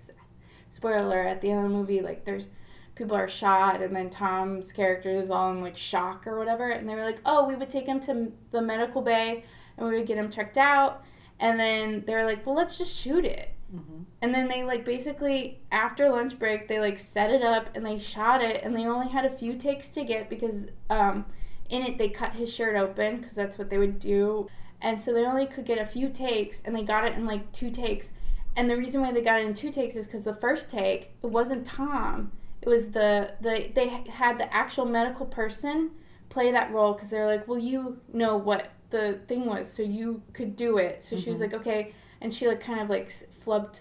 spoiler 0.80 1.20
at 1.20 1.42
the 1.42 1.50
end 1.50 1.64
of 1.64 1.70
the 1.70 1.76
movie, 1.76 2.00
like 2.00 2.24
there's 2.24 2.48
people 2.94 3.14
are 3.14 3.28
shot, 3.28 3.82
and 3.82 3.94
then 3.94 4.08
Tom's 4.08 4.72
character 4.72 5.10
is 5.10 5.30
all 5.30 5.52
in 5.52 5.60
like 5.60 5.76
shock 5.76 6.26
or 6.26 6.38
whatever, 6.38 6.70
and 6.70 6.88
they 6.88 6.94
were 6.94 7.02
like, 7.04 7.20
"Oh, 7.26 7.46
we 7.46 7.54
would 7.54 7.70
take 7.70 7.86
him 7.86 8.00
to 8.00 8.32
the 8.50 8.62
medical 8.62 9.02
bay, 9.02 9.44
and 9.76 9.86
we 9.86 9.96
would 9.96 10.06
get 10.06 10.16
him 10.16 10.30
checked 10.30 10.56
out." 10.58 11.04
And 11.38 11.60
then 11.60 12.04
they 12.06 12.14
were 12.14 12.24
like, 12.24 12.46
"Well, 12.46 12.54
let's 12.54 12.78
just 12.78 12.94
shoot 12.96 13.24
it." 13.26 13.50
mm-hmm. 13.74 14.02
And 14.22 14.34
then 14.34 14.48
they 14.48 14.64
like 14.64 14.84
basically 14.84 15.60
after 15.70 16.08
lunch 16.08 16.38
break 16.38 16.68
they 16.68 16.80
like 16.80 16.98
set 16.98 17.30
it 17.30 17.42
up 17.42 17.76
and 17.76 17.84
they 17.84 17.98
shot 17.98 18.42
it 18.42 18.62
and 18.64 18.74
they 18.74 18.86
only 18.86 19.08
had 19.08 19.24
a 19.24 19.30
few 19.30 19.54
takes 19.56 19.90
to 19.90 20.04
get 20.04 20.30
because 20.30 20.66
um, 20.88 21.26
in 21.68 21.82
it 21.82 21.98
they 21.98 22.08
cut 22.08 22.32
his 22.32 22.52
shirt 22.52 22.76
open 22.76 23.18
because 23.18 23.34
that's 23.34 23.58
what 23.58 23.70
they 23.70 23.78
would 23.78 23.98
do 23.98 24.48
and 24.82 25.00
so 25.00 25.12
they 25.12 25.24
only 25.24 25.46
could 25.46 25.66
get 25.66 25.78
a 25.78 25.86
few 25.86 26.08
takes 26.08 26.60
and 26.64 26.74
they 26.74 26.82
got 26.82 27.04
it 27.04 27.14
in 27.14 27.24
like 27.26 27.50
two 27.52 27.70
takes 27.70 28.08
and 28.56 28.68
the 28.68 28.76
reason 28.76 29.00
why 29.00 29.12
they 29.12 29.22
got 29.22 29.40
it 29.40 29.46
in 29.46 29.54
two 29.54 29.70
takes 29.70 29.96
is 29.96 30.06
because 30.06 30.24
the 30.24 30.34
first 30.34 30.68
take 30.68 31.10
it 31.22 31.26
wasn't 31.26 31.64
Tom 31.66 32.32
it 32.62 32.68
was 32.68 32.88
the 32.90 33.32
the 33.40 33.70
they 33.74 33.88
had 34.10 34.38
the 34.38 34.52
actual 34.54 34.84
medical 34.84 35.24
person 35.26 35.90
play 36.28 36.50
that 36.52 36.70
role 36.72 36.92
because 36.92 37.10
they're 37.10 37.26
like 37.26 37.46
well 37.48 37.58
you 37.58 37.98
know 38.12 38.36
what 38.36 38.70
the 38.90 39.20
thing 39.28 39.46
was 39.46 39.70
so 39.72 39.82
you 39.82 40.20
could 40.32 40.56
do 40.56 40.78
it 40.78 41.02
so 41.02 41.16
she 41.16 41.30
was 41.30 41.38
Mhm. 41.38 41.42
like 41.42 41.54
okay 41.54 41.92
and 42.20 42.32
she 42.34 42.46
like 42.48 42.60
kind 42.60 42.80
of 42.80 42.90
like 42.90 43.12
flubbed 43.46 43.80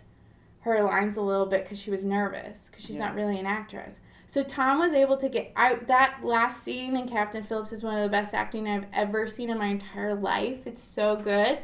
her 0.61 0.81
lines 0.83 1.17
a 1.17 1.21
little 1.21 1.45
bit 1.45 1.63
because 1.63 1.79
she 1.79 1.89
was 1.91 2.03
nervous 2.03 2.67
because 2.69 2.85
she's 2.85 2.95
Yeah. 2.97 3.05
not 3.07 3.15
really 3.15 3.39
an 3.39 3.45
actress. 3.45 3.99
So 4.27 4.43
Tom 4.43 4.77
was 4.79 4.91
able 4.93 5.17
to 5.17 5.27
get 5.29 5.51
out 5.55 5.87
that 5.87 6.19
last 6.23 6.63
scene 6.63 6.95
in 6.95 7.07
Captain 7.07 7.43
Phillips 7.43 7.71
is 7.71 7.81
one 7.83 7.95
of 7.97 8.03
the 8.03 8.09
best 8.09 8.33
acting 8.35 8.67
I've 8.67 8.85
ever 8.93 9.25
seen 9.25 9.49
in 9.49 9.57
my 9.57 9.67
entire 9.67 10.13
life. 10.13 10.67
It's 10.67 10.83
so 10.83 11.15
good, 11.15 11.59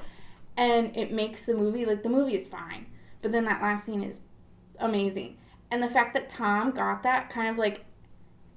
and 0.58 0.96
it 0.98 1.12
makes 1.12 1.44
the 1.44 1.54
movie 1.54 1.86
like 1.86 2.04
the 2.04 2.10
movie 2.10 2.36
is 2.36 2.48
fine, 2.48 2.88
but 3.22 3.32
then 3.32 3.46
that 3.46 3.62
last 3.62 3.86
scene 3.86 4.04
is 4.04 4.20
amazing. 4.80 5.38
And 5.72 5.82
the 5.82 5.90
fact 5.90 6.14
that 6.14 6.30
Tom 6.30 6.72
got 6.72 7.04
that 7.04 7.30
kind 7.30 7.50
of 7.50 7.58
like 7.58 7.86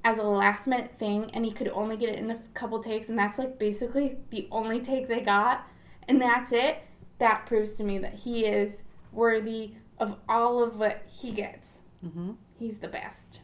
as 0.05 0.19
a 0.19 0.23
last 0.23 0.67
minute 0.67 0.93
thing 0.99 1.31
and 1.35 1.45
he 1.45 1.51
could 1.51 1.69
only 1.69 1.97
get 1.97 2.09
it 2.11 2.19
in 2.19 2.31
a 2.31 2.39
couple 2.55 2.81
takes 2.83 3.09
and 3.09 3.19
that's 3.19 3.37
like 3.39 3.59
basically 3.59 4.17
the 4.31 4.47
only 4.51 4.81
take 4.81 5.09
they 5.09 5.21
got 5.21 5.67
and 6.07 6.21
that's 6.23 6.53
it 6.53 6.79
that 7.19 7.45
proves 7.47 7.75
to 7.77 7.83
me 7.83 7.99
that 7.99 8.15
he 8.15 8.45
is 8.47 8.79
worthy 9.13 9.73
of 9.99 10.15
all 10.29 10.63
of 10.63 10.77
what 10.77 11.03
he 11.07 11.33
gets 11.33 11.69
Mm-hmm. 12.07 12.31
he's 12.57 12.79
the 12.79 12.87
best 12.87 13.41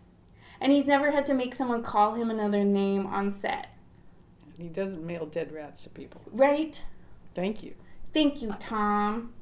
and 0.61 0.70
he's 0.70 0.87
never 0.87 1.11
had 1.11 1.27
to 1.27 1.35
make 1.35 1.55
someone 1.57 1.83
call 1.83 2.14
him 2.14 2.31
another 2.31 2.62
name 2.62 3.05
on 3.05 3.33
set 3.33 3.66
He 4.57 4.68
doesn't 4.68 5.05
mail 5.05 5.27
dead 5.27 5.50
rats 5.53 5.83
to 5.83 5.88
people. 5.90 6.20
right 6.31 6.81
Thank 7.35 7.64
you. 7.64 7.74
thank 8.14 8.40
you 8.40 8.55
tom 8.61 9.33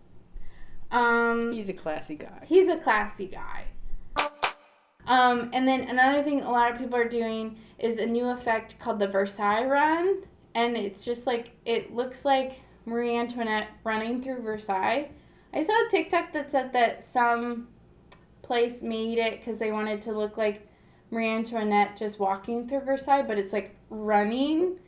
um 0.92 1.52
He's 1.52 1.68
a 1.68 1.72
classy 1.72 2.14
guy. 2.14 2.44
He's 2.46 2.68
a 2.68 2.76
classy 2.76 3.26
guy. 3.26 3.64
Um, 5.06 5.50
and 5.52 5.66
then 5.66 5.88
another 5.88 6.22
thing 6.22 6.42
a 6.42 6.50
lot 6.50 6.70
of 6.70 6.78
people 6.78 6.96
are 6.96 7.08
doing 7.08 7.58
is 7.78 7.98
a 7.98 8.06
new 8.06 8.28
effect 8.28 8.78
called 8.78 8.98
the 9.00 9.08
Versailles 9.08 9.66
run. 9.66 10.22
And 10.54 10.76
it's 10.76 11.04
just 11.04 11.26
like, 11.26 11.50
it 11.64 11.94
looks 11.94 12.24
like 12.24 12.60
Marie 12.84 13.16
Antoinette 13.16 13.68
running 13.84 14.22
through 14.22 14.42
Versailles. 14.42 15.10
I 15.54 15.62
saw 15.62 15.72
a 15.72 15.90
TikTok 15.90 16.32
that 16.32 16.50
said 16.50 16.72
that 16.72 17.02
some 17.02 17.68
place 18.42 18.82
made 18.82 19.18
it 19.18 19.40
because 19.40 19.58
they 19.58 19.72
wanted 19.72 20.00
to 20.02 20.12
look 20.12 20.36
like 20.36 20.68
Marie 21.10 21.28
Antoinette 21.28 21.96
just 21.96 22.18
walking 22.18 22.66
through 22.68 22.80
Versailles, 22.80 23.22
but 23.22 23.38
it's 23.38 23.52
like 23.52 23.76
running. 23.90 24.78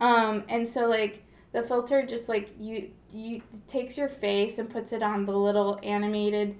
Um, 0.00 0.44
and 0.48 0.68
so 0.68 0.88
like 0.88 1.24
the 1.52 1.62
filter 1.62 2.04
just 2.04 2.28
like 2.28 2.50
you 2.58 2.90
you 3.16 3.42
takes 3.66 3.96
your 3.96 4.08
face 4.08 4.58
and 4.58 4.68
puts 4.68 4.92
it 4.92 5.02
on 5.02 5.24
the 5.26 5.32
little 5.36 5.78
animated 5.82 6.56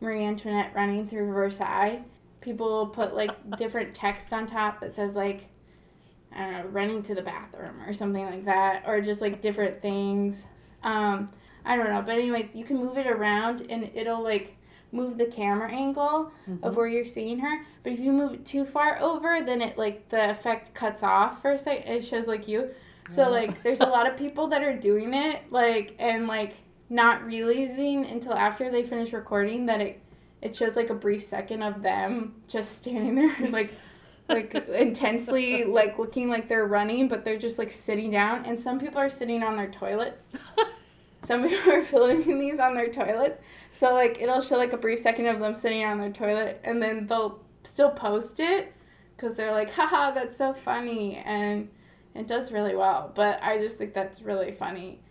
Marie 0.00 0.24
Antoinette 0.24 0.72
running 0.74 1.06
through 1.06 1.32
Versailles. 1.32 2.02
People 2.40 2.86
put 2.88 3.14
like 3.14 3.30
different 3.56 3.94
text 3.94 4.32
on 4.32 4.46
top 4.46 4.80
that 4.80 4.94
says 4.94 5.14
like 5.14 5.46
I 6.32 6.38
don't 6.44 6.52
know, 6.52 6.64
running 6.70 7.02
to 7.04 7.14
the 7.14 7.22
bathroom 7.22 7.80
or 7.86 7.92
something 7.92 8.24
like 8.24 8.44
that, 8.44 8.84
or 8.86 9.00
just 9.00 9.20
like 9.20 9.40
different 9.40 9.82
things. 9.82 10.44
Um, 10.82 11.30
I 11.64 11.76
don't 11.76 11.88
know, 11.90 12.02
but 12.02 12.14
anyways, 12.14 12.54
you 12.54 12.64
can 12.64 12.76
move 12.78 12.96
it 12.98 13.06
around 13.06 13.66
and 13.68 13.90
it'll 13.94 14.22
like 14.22 14.56
move 14.92 15.18
the 15.18 15.26
camera 15.26 15.70
angle 15.70 16.32
of 16.62 16.72
Mhm. 16.72 16.76
where 16.76 16.86
you're 16.88 17.04
seeing 17.04 17.38
her. 17.40 17.64
But 17.82 17.92
if 17.92 18.00
you 18.00 18.12
move 18.12 18.34
it 18.34 18.44
too 18.46 18.64
far 18.64 18.98
over, 19.00 19.40
then 19.40 19.60
it 19.62 19.76
like 19.76 20.08
the 20.08 20.30
effect 20.30 20.72
cuts 20.74 21.02
off 21.02 21.42
for 21.42 21.52
a 21.52 21.58
second. 21.58 21.92
It 21.92 22.04
shows 22.04 22.26
like 22.26 22.48
you. 22.48 22.70
So 23.10 23.28
like 23.30 23.62
there's 23.62 23.80
a 23.80 23.86
lot 23.86 24.06
of 24.06 24.16
people 24.16 24.46
that 24.48 24.62
are 24.62 24.76
doing 24.76 25.14
it 25.14 25.42
like 25.50 25.94
and 25.98 26.26
like 26.26 26.54
not 26.88 27.24
realizing 27.24 28.06
until 28.06 28.34
after 28.34 28.70
they 28.70 28.82
finish 28.82 29.12
recording 29.12 29.66
that 29.66 29.80
it 29.80 30.00
it 30.42 30.56
shows 30.56 30.76
like 30.76 30.90
a 30.90 30.94
brief 30.94 31.22
second 31.22 31.62
of 31.62 31.82
them 31.82 32.34
just 32.48 32.78
standing 32.78 33.14
there 33.14 33.36
like 33.50 33.72
like 34.30 34.54
intensely 34.68 35.64
like 35.64 35.98
looking 35.98 36.28
like 36.28 36.48
they're 36.48 36.66
running, 36.66 37.08
but 37.08 37.24
they're 37.24 37.38
just 37.38 37.58
like 37.58 37.70
sitting 37.70 38.10
down. 38.10 38.44
And 38.46 38.58
some 38.58 38.78
people 38.78 38.98
are 38.98 39.10
sitting 39.10 39.42
on 39.42 39.56
their 39.56 39.70
toilets. 39.70 40.24
Some 41.26 41.46
people 41.46 41.72
are 41.72 41.82
filming 41.82 42.40
these 42.40 42.58
on 42.58 42.74
their 42.74 42.88
toilets. 42.88 43.38
So 43.72 43.92
like 43.92 44.20
it'll 44.20 44.40
show 44.40 44.56
like 44.56 44.72
a 44.72 44.76
brief 44.76 45.00
second 45.00 45.26
of 45.26 45.38
them 45.38 45.54
sitting 45.54 45.84
on 45.84 45.98
their 45.98 46.10
toilet, 46.10 46.60
and 46.64 46.82
then 46.82 47.06
they'll 47.06 47.40
still 47.64 47.90
post 47.90 48.40
it 48.40 48.72
because 49.16 49.36
they're 49.36 49.52
like, 49.52 49.70
haha, 49.70 50.12
that's 50.12 50.36
so 50.36 50.54
funny, 50.64 51.16
and 51.26 51.68
it 52.20 52.28
does 52.28 52.52
really 52.52 52.76
well. 52.76 53.10
But 53.14 53.42
I 53.42 53.58
just 53.58 53.76
think 53.78 53.94
that's 53.94 54.20
really 54.22 54.52
funny. 54.52 55.00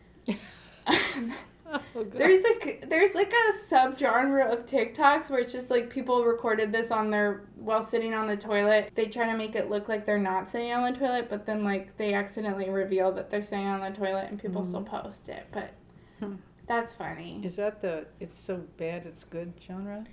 Oh, 1.71 2.03
There's 2.03 2.41
like 2.43 2.85
there's 2.89 3.13
like 3.13 3.31
a 3.31 3.53
subgenre 3.71 4.51
of 4.51 4.65
TikToks 4.65 5.29
where 5.29 5.39
it's 5.39 5.51
just 5.53 5.69
like 5.69 5.87
people 5.91 6.25
recorded 6.25 6.71
this 6.71 6.89
on 6.89 7.11
their 7.11 7.43
while 7.57 7.83
sitting 7.83 8.11
on 8.15 8.25
the 8.27 8.35
toilet. 8.35 8.89
They 8.95 9.05
try 9.05 9.27
to 9.31 9.37
make 9.37 9.53
it 9.53 9.69
look 9.69 9.87
like 9.87 10.03
they're 10.03 10.17
not 10.17 10.49
sitting 10.49 10.71
on 10.71 10.91
the 10.91 10.97
toilet, 10.97 11.29
but 11.29 11.45
then 11.45 11.63
like 11.63 11.95
they 11.97 12.15
accidentally 12.15 12.71
reveal 12.71 13.11
that 13.11 13.29
they're 13.29 13.43
sitting 13.43 13.67
on 13.67 13.81
the 13.81 13.95
toilet 13.95 14.29
and 14.31 14.39
people 14.41 14.65
still 14.65 14.81
post 14.81 15.29
it. 15.29 15.45
But 15.51 15.73
Hmm. 16.19 16.37
that's 16.65 16.93
funny. 16.93 17.39
Is 17.43 17.55
that 17.57 17.83
the 17.83 18.07
it's 18.19 18.41
so 18.43 18.63
bad 18.77 19.05
it's 19.05 19.23
good 19.23 19.53
genre? 19.63 20.05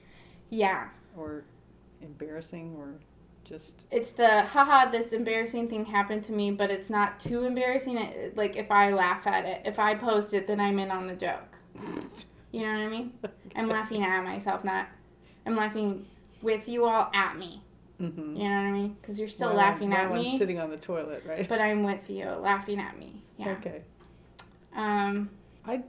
Yeah. 0.51 0.89
Or 1.17 1.45
embarrassing 2.03 2.77
or 2.79 2.97
just 3.47 3.85
It's 3.91 4.11
the 4.11 4.43
haha 4.43 4.91
this 4.91 5.13
embarrassing 5.13 5.69
thing 5.69 5.85
happened 5.85 6.25
to 6.25 6.33
me, 6.33 6.51
but 6.51 6.71
it's 6.71 6.91
not 6.91 7.21
too 7.21 7.45
embarrassing. 7.45 7.97
It, 7.97 8.37
like 8.37 8.57
if 8.57 8.71
I 8.71 8.93
laugh 8.93 9.27
at 9.27 9.45
it, 9.45 9.63
if 9.65 9.79
I 9.79 9.95
post 9.95 10.35
it, 10.35 10.47
then 10.47 10.61
I'm 10.61 10.79
in 10.79 10.91
on 10.91 11.07
the 11.07 11.15
joke. 11.15 11.57
You 12.53 12.63
know 12.63 12.73
what 12.73 12.81
I 12.81 12.89
mean? 12.89 13.13
I'm 13.57 13.69
laughing 13.69 14.03
at 14.03 14.25
myself, 14.25 14.65
not 14.65 14.89
I'm 15.47 15.57
laughing 15.57 16.07
with 16.43 16.69
you 16.69 16.85
all 16.87 17.11
at 17.15 17.39
me. 17.39 17.63
mm-hmm. 18.01 18.37
You 18.37 18.45
know 18.45 18.57
what 18.57 18.67
I 18.67 18.73
mean? 18.73 18.97
Because 19.01 19.19
you're 19.19 19.29
still 19.29 19.49
While 19.49 19.59
laughing 19.59 19.93
I'm, 19.93 20.01
at 20.01 20.11
I'm 20.11 20.15
me, 20.15 20.39
sitting 20.39 20.59
on 20.59 20.71
the 20.71 20.77
toilet, 20.77 21.23
right? 21.27 21.49
but 21.49 21.61
I'm 21.61 21.85
with 21.85 22.09
you, 22.11 22.27
laughing 22.27 22.81
at 22.81 22.99
me. 22.99 23.23
Yeah. 23.39 23.51
Okay. 23.53 23.83
Um. 24.75 25.31
I 25.69 25.83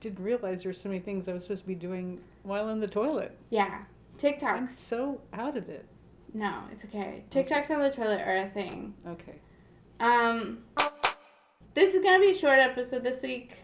didn't 0.00 0.22
realize 0.24 0.62
there's 0.62 0.80
so 0.80 0.88
many 0.88 1.00
things 1.00 1.28
I 1.28 1.32
was 1.34 1.42
supposed 1.42 1.62
to 1.62 1.68
be 1.68 1.74
doing 1.74 2.18
while 2.44 2.68
in 2.70 2.80
the 2.80 2.86
toilet. 2.88 3.36
Yeah. 3.50 3.82
TikTok. 4.18 4.56
I'm 4.56 4.68
so 4.68 5.20
out 5.32 5.56
of 5.56 5.68
it. 5.68 5.84
No, 6.34 6.64
it's 6.72 6.84
okay. 6.84 7.24
TikToks 7.30 7.70
on 7.70 7.80
the 7.80 7.90
toilet 7.90 8.22
are 8.22 8.36
a 8.36 8.48
thing. 8.48 8.94
Okay. 9.06 9.34
Um. 10.00 10.64
This 11.74 11.94
is 11.94 12.02
gonna 12.02 12.20
be 12.20 12.32
a 12.32 12.34
short 12.34 12.58
episode 12.58 13.02
this 13.02 13.22
week. 13.22 13.56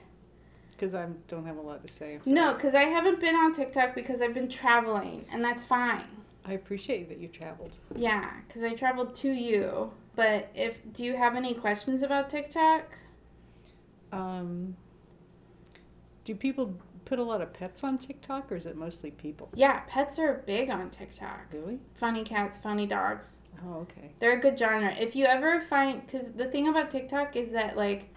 Because 0.72 0.94
I 0.94 1.07
don't 1.26 1.44
have 1.44 1.57
a 1.57 1.61
lot 1.61 1.85
to 1.87 1.92
say. 1.92 2.20
No, 2.24 2.54
because 2.54 2.74
I 2.74 2.85
haven't 2.85 3.20
been 3.20 3.35
on 3.35 3.52
TikTok 3.52 3.94
because 3.94 4.22
I've 4.22 4.35
been 4.35 4.48
traveling, 4.48 5.26
and 5.31 5.44
that's 5.44 5.64
fine. 5.64 6.04
I 6.46 6.52
appreciate 6.52 7.09
that 7.09 7.18
you 7.18 7.28
traveled. 7.28 7.72
Yeah, 7.94 8.31
because 8.46 8.62
I 8.62 8.74
traveled 8.74 9.14
to 9.16 9.28
you. 9.28 9.92
But 10.14 10.50
if 10.54 10.78
do 10.92 11.04
you 11.04 11.16
have 11.16 11.37
any 11.37 11.54
questions 11.54 12.02
about 12.02 12.31
TikTok? 12.31 12.85
Um, 14.12 14.76
do 16.24 16.35
people 16.35 16.74
put 17.09 17.18
a 17.18 17.23
lot 17.23 17.40
of 17.40 17.53
pets 17.53 17.83
on 17.83 17.99
TikTok 17.99 18.53
or 18.53 18.57
is 18.57 18.66
it 18.66 18.77
mostly 18.77 19.11
people? 19.11 19.49
Yeah, 19.55 19.81
pets 19.88 20.18
are 20.18 20.42
big 20.47 20.71
on 20.71 20.90
TikTok. 20.90 21.47
Really? 21.53 21.79
Funny 21.94 22.23
cats, 22.23 22.59
funny 22.59 22.87
dogs. 22.87 23.37
Oh, 23.66 23.79
okay. 23.81 24.12
They're 24.21 24.38
a 24.38 24.40
good 24.40 24.59
genre. 24.59 24.92
If 24.92 25.16
you 25.16 25.25
ever 25.25 25.62
find, 25.62 26.05
because 26.07 26.33
the 26.33 26.47
thing 26.47 26.68
about 26.68 26.90
TikTok 26.90 27.35
is 27.35 27.51
that 27.53 27.77
like, 27.77 28.14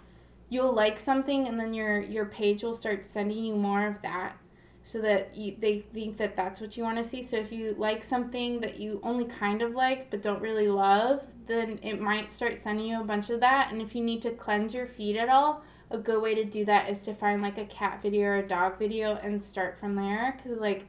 you'll 0.49 0.73
like 0.73 0.99
something 0.99 1.47
and 1.47 1.58
then 1.58 1.73
your 1.73 2.01
your 2.01 2.25
page 2.25 2.62
will 2.62 2.73
start 2.73 3.06
sending 3.06 3.45
you 3.45 3.56
more 3.56 3.88
of 3.88 4.01
that, 4.01 4.36
so 4.84 4.99
that 4.99 5.34
you 5.34 5.56
they 5.58 5.80
think 5.93 6.17
that 6.17 6.36
that's 6.36 6.60
what 6.60 6.75
you 6.75 6.84
want 6.84 6.97
to 6.97 7.04
see. 7.04 7.23
So 7.23 7.38
if 7.38 7.51
you 7.51 7.73
like 7.77 8.04
something 8.04 8.60
that 8.60 8.77
you 8.77 8.99
only 9.01 9.25
kind 9.25 9.62
of 9.62 9.71
like 9.71 10.12
but 10.12 10.21
don't 10.21 10.41
really 10.41 10.67
love, 10.67 11.25
then 11.47 11.80
it 11.82 12.01
might 12.01 12.34
start 12.34 12.58
sending 12.58 12.88
you 12.88 12.99
a 12.99 13.04
bunch 13.06 13.30
of 13.30 13.39
that. 13.39 13.71
And 13.71 13.82
if 13.82 13.95
you 13.95 14.04
need 14.04 14.21
to 14.23 14.32
cleanse 14.32 14.73
your 14.73 14.88
feed 14.88 15.15
at 15.15 15.30
all, 15.30 15.63
a 15.91 15.97
good 15.97 16.21
way 16.21 16.36
to 16.36 16.43
do 16.43 16.65
that 16.65 16.89
is 16.89 17.04
to 17.04 17.13
find 17.13 17.41
like 17.41 17.58
a 17.58 17.65
cat 17.65 18.01
video 18.01 18.27
or 18.27 18.36
a 18.38 18.47
dog 18.47 18.80
video 18.80 19.15
and 19.17 19.43
start 19.43 19.77
from 19.77 19.95
there. 19.95 20.38
Because 20.38 20.60
like, 20.60 20.88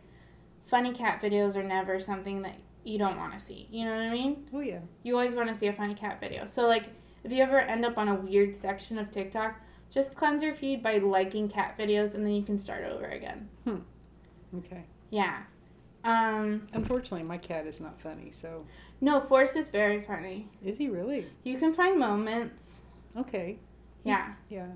funny 0.67 0.93
cat 0.93 1.21
videos 1.21 1.57
are 1.57 1.63
never 1.63 2.01
something 2.01 2.43
that 2.43 2.57
you 2.85 2.99
don't 2.99 3.17
want 3.17 3.33
to 3.33 3.41
see. 3.41 3.69
You 3.71 3.85
know 3.85 3.93
what 3.93 4.03
I 4.03 4.11
mean? 4.11 4.49
Oh, 4.55 4.61
yeah. 4.61 4.81
You 5.03 5.15
always 5.15 5.35
want 5.35 5.49
to 5.49 5.55
see 5.55 5.67
a 5.67 5.73
funny 5.73 5.95
cat 5.95 6.21
video. 6.21 6.47
So 6.47 6.67
like 6.67 6.85
if 7.25 7.33
you 7.33 7.43
ever 7.43 7.59
end 7.59 7.85
up 7.85 7.99
on 7.99 8.09
a 8.09 8.15
weird 8.15 8.57
section 8.57 8.99
of 8.99 9.11
TikTok, 9.11 9.61
just 9.91 10.15
cleanse 10.15 10.43
your 10.43 10.55
feed 10.55 10.83
by 10.83 10.99
liking 10.99 11.49
cat 11.49 11.77
videos 11.79 12.15
and 12.15 12.25
then 12.25 12.33
you 12.33 12.43
can 12.43 12.57
start 12.57 12.85
over 12.85 13.05
again. 13.07 13.49
Hmm 13.65 13.79
okay. 14.59 14.85
Yeah. 15.11 15.43
Um 16.05 16.67
Unfortunately, 16.73 17.23
my 17.23 17.39
cat 17.39 17.67
is 17.67 17.81
not 17.81 18.01
funny, 18.01 18.33
so. 18.33 18.65
no, 19.01 19.21
Force 19.21 19.57
is 19.57 19.69
very 19.69 20.03
funny. 20.03 20.49
Is 20.65 20.79
he 20.79 20.89
really? 20.89 21.27
You 21.45 21.59
can 21.59 21.73
find 21.73 21.99
moments. 21.99 22.79
Okay. 23.17 23.59
Yeah. 24.05 24.33
Yeah. 24.49 24.69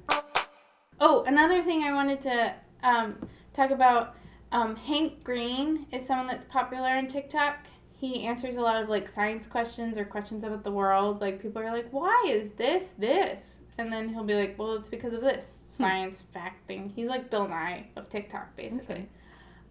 Oh, 1.00 1.24
another 1.26 1.62
thing 1.62 1.82
I 1.82 1.92
wanted 1.92 2.20
to 2.22 2.54
um, 2.82 3.16
talk 3.52 3.70
about 3.70 4.16
um, 4.52 4.76
Hank 4.76 5.22
Green 5.24 5.86
is 5.92 6.06
someone 6.06 6.26
that's 6.26 6.44
popular 6.46 6.88
on 6.88 7.06
TikTok. 7.06 7.58
He 7.94 8.24
answers 8.24 8.56
a 8.56 8.60
lot 8.60 8.82
of 8.82 8.88
like 8.88 9.08
science 9.08 9.46
questions 9.46 9.96
or 9.96 10.04
questions 10.04 10.44
about 10.44 10.64
the 10.64 10.70
world. 10.70 11.20
Like 11.20 11.40
people 11.40 11.62
are 11.62 11.72
like, 11.72 11.88
"Why 11.90 12.26
is 12.28 12.50
this 12.50 12.90
this?" 12.98 13.56
And 13.78 13.92
then 13.92 14.08
he'll 14.08 14.24
be 14.24 14.34
like, 14.34 14.58
"Well, 14.58 14.74
it's 14.74 14.88
because 14.88 15.12
of 15.12 15.22
this 15.22 15.58
science 15.72 16.22
fact 16.32 16.66
thing." 16.66 16.92
He's 16.94 17.08
like 17.08 17.30
Bill 17.30 17.48
Nye 17.48 17.88
of 17.96 18.08
TikTok, 18.08 18.54
basically. 18.56 18.94
Okay. 18.94 19.06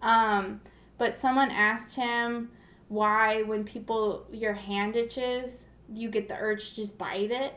Um, 0.02 0.62
but 0.98 1.18
someone 1.18 1.52
asked 1.52 1.96
him 1.96 2.50
why, 2.88 3.42
when 3.44 3.64
people 3.64 4.26
your 4.32 4.54
hand 4.54 4.96
itches, 4.96 5.66
you 5.92 6.10
get 6.10 6.28
the 6.28 6.36
urge 6.36 6.70
to 6.70 6.76
just 6.76 6.98
bite 6.98 7.32
it. 7.32 7.56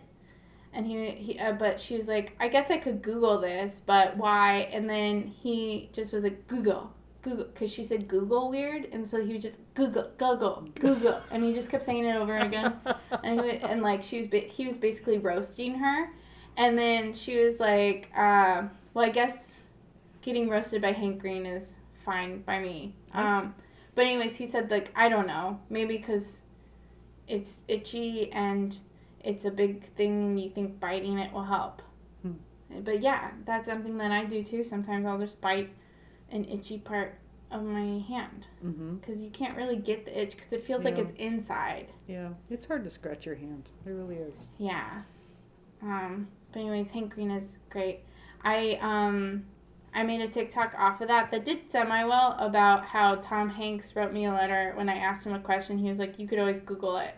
And 0.72 0.86
he, 0.86 1.10
he 1.10 1.38
uh, 1.38 1.52
but 1.52 1.80
she 1.80 1.96
was 1.96 2.08
like, 2.08 2.36
I 2.40 2.48
guess 2.48 2.70
I 2.70 2.78
could 2.78 3.02
Google 3.02 3.40
this, 3.40 3.80
but 3.84 4.16
why? 4.16 4.68
And 4.72 4.88
then 4.88 5.22
he 5.22 5.88
just 5.92 6.12
was 6.12 6.24
like, 6.24 6.46
Google, 6.46 6.92
Google, 7.22 7.46
because 7.46 7.72
she 7.72 7.84
said 7.84 8.08
Google 8.08 8.50
weird, 8.50 8.88
and 8.92 9.06
so 9.06 9.24
he 9.24 9.34
was 9.34 9.42
just 9.44 9.56
Google, 9.74 10.10
Google, 10.18 10.68
Google, 10.74 11.20
and 11.30 11.42
he 11.42 11.52
just 11.52 11.70
kept 11.70 11.84
saying 11.84 12.04
it 12.04 12.16
over 12.16 12.36
again, 12.38 12.74
and, 13.24 13.40
he, 13.40 13.50
and 13.58 13.82
like 13.82 14.02
she 14.02 14.22
was, 14.22 14.42
he 14.50 14.66
was 14.66 14.76
basically 14.76 15.18
roasting 15.18 15.74
her, 15.74 16.10
and 16.56 16.78
then 16.78 17.14
she 17.14 17.38
was 17.38 17.58
like, 17.58 18.10
uh, 18.16 18.62
well, 18.94 19.04
I 19.04 19.10
guess 19.10 19.56
getting 20.22 20.48
roasted 20.48 20.82
by 20.82 20.92
Hank 20.92 21.20
Green 21.20 21.46
is 21.46 21.74
fine 22.04 22.42
by 22.42 22.58
me. 22.58 22.94
Um, 23.12 23.54
but 23.94 24.06
anyways, 24.06 24.36
he 24.36 24.46
said 24.46 24.70
like 24.70 24.92
I 24.94 25.08
don't 25.08 25.26
know, 25.26 25.58
maybe 25.70 25.96
because 25.96 26.38
it's 27.26 27.62
itchy 27.68 28.30
and 28.32 28.78
it's 29.22 29.44
a 29.44 29.50
big 29.50 29.84
thing, 29.94 30.26
and 30.26 30.40
you 30.40 30.50
think 30.50 30.80
biting 30.80 31.18
it 31.18 31.32
will 31.32 31.44
help. 31.44 31.82
Hmm. 32.22 32.32
But 32.82 33.00
yeah, 33.00 33.30
that's 33.44 33.66
something 33.66 33.98
that 33.98 34.12
I 34.12 34.24
do 34.24 34.42
too. 34.42 34.64
Sometimes 34.64 35.06
I'll 35.06 35.18
just 35.18 35.40
bite 35.40 35.70
an 36.30 36.44
itchy 36.44 36.78
part 36.78 37.18
of 37.50 37.62
my 37.64 38.02
hand 38.06 38.46
mm-hmm. 38.64 38.96
because 38.96 39.22
you 39.22 39.30
can't 39.30 39.56
really 39.56 39.76
get 39.76 40.04
the 40.04 40.20
itch 40.20 40.36
because 40.36 40.52
it 40.52 40.64
feels 40.64 40.84
like 40.84 40.98
it's 40.98 41.12
inside. 41.16 41.88
Yeah. 42.06 42.28
It's 42.50 42.66
hard 42.66 42.84
to 42.84 42.90
scratch 42.90 43.24
your 43.24 43.36
hand. 43.36 43.70
It 43.86 43.90
really 43.90 44.16
is. 44.16 44.34
Yeah. 44.58 45.02
Um, 45.82 46.28
but 46.52 46.60
anyways, 46.60 46.90
Hank 46.90 47.14
Green 47.14 47.30
is 47.30 47.58
great. 47.70 48.00
I 48.44 48.78
um 48.80 49.44
I 49.94 50.02
made 50.02 50.20
a 50.20 50.28
TikTok 50.28 50.74
off 50.76 51.00
of 51.00 51.08
that 51.08 51.30
that 51.30 51.44
did 51.44 51.70
semi 51.70 52.04
well 52.04 52.36
about 52.38 52.84
how 52.84 53.16
Tom 53.16 53.48
Hanks 53.48 53.96
wrote 53.96 54.12
me 54.12 54.26
a 54.26 54.32
letter 54.32 54.72
when 54.76 54.88
I 54.88 54.96
asked 54.96 55.26
him 55.26 55.32
a 55.32 55.40
question. 55.40 55.78
He 55.78 55.88
was 55.88 55.98
like, 55.98 56.18
"You 56.18 56.28
could 56.28 56.38
always 56.38 56.60
Google 56.60 56.98
it." 56.98 57.14